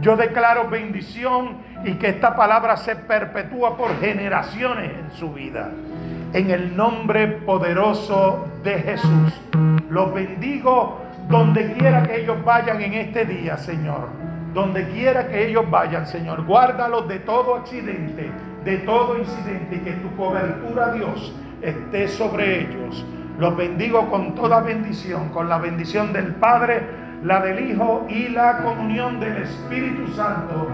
Yo 0.00 0.16
declaro 0.16 0.68
bendición 0.68 1.58
y 1.84 1.94
que 1.94 2.08
esta 2.08 2.34
palabra 2.34 2.76
se 2.76 2.96
perpetúa 2.96 3.76
por 3.76 4.00
generaciones 4.00 4.90
en 4.90 5.10
su 5.12 5.32
vida. 5.32 5.70
En 6.34 6.50
el 6.50 6.76
nombre 6.76 7.28
poderoso 7.28 8.48
de 8.64 8.80
Jesús. 8.80 9.40
Los 9.88 10.12
bendigo 10.12 11.00
donde 11.28 11.74
quiera 11.74 12.02
que 12.02 12.22
ellos 12.22 12.44
vayan 12.44 12.80
en 12.80 12.94
este 12.94 13.24
día, 13.24 13.56
Señor. 13.56 14.08
Donde 14.52 14.84
quiera 14.88 15.28
que 15.28 15.46
ellos 15.46 15.70
vayan, 15.70 16.08
Señor. 16.08 16.44
Guárdalos 16.44 17.06
de 17.06 17.20
todo 17.20 17.54
accidente, 17.54 18.32
de 18.64 18.78
todo 18.78 19.16
incidente 19.16 19.76
y 19.76 19.78
que 19.78 19.92
tu 19.92 20.16
cobertura, 20.16 20.90
Dios, 20.94 21.32
esté 21.62 22.08
sobre 22.08 22.62
ellos. 22.62 23.06
Los 23.38 23.56
bendigo 23.56 24.10
con 24.10 24.34
toda 24.34 24.58
bendición, 24.58 25.28
con 25.28 25.48
la 25.48 25.58
bendición 25.58 26.12
del 26.12 26.34
Padre, 26.34 26.82
la 27.22 27.42
del 27.42 27.70
Hijo 27.70 28.06
y 28.08 28.28
la 28.30 28.58
comunión 28.58 29.20
del 29.20 29.36
Espíritu 29.36 30.08
Santo. 30.14 30.66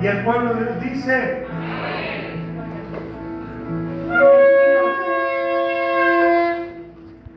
Y 0.00 0.06
el 0.06 0.22
pueblo 0.22 0.54
de 0.54 0.64
Dios 0.66 0.80
dice, 0.80 1.46
Thank 4.10 5.08
you. 5.08 5.19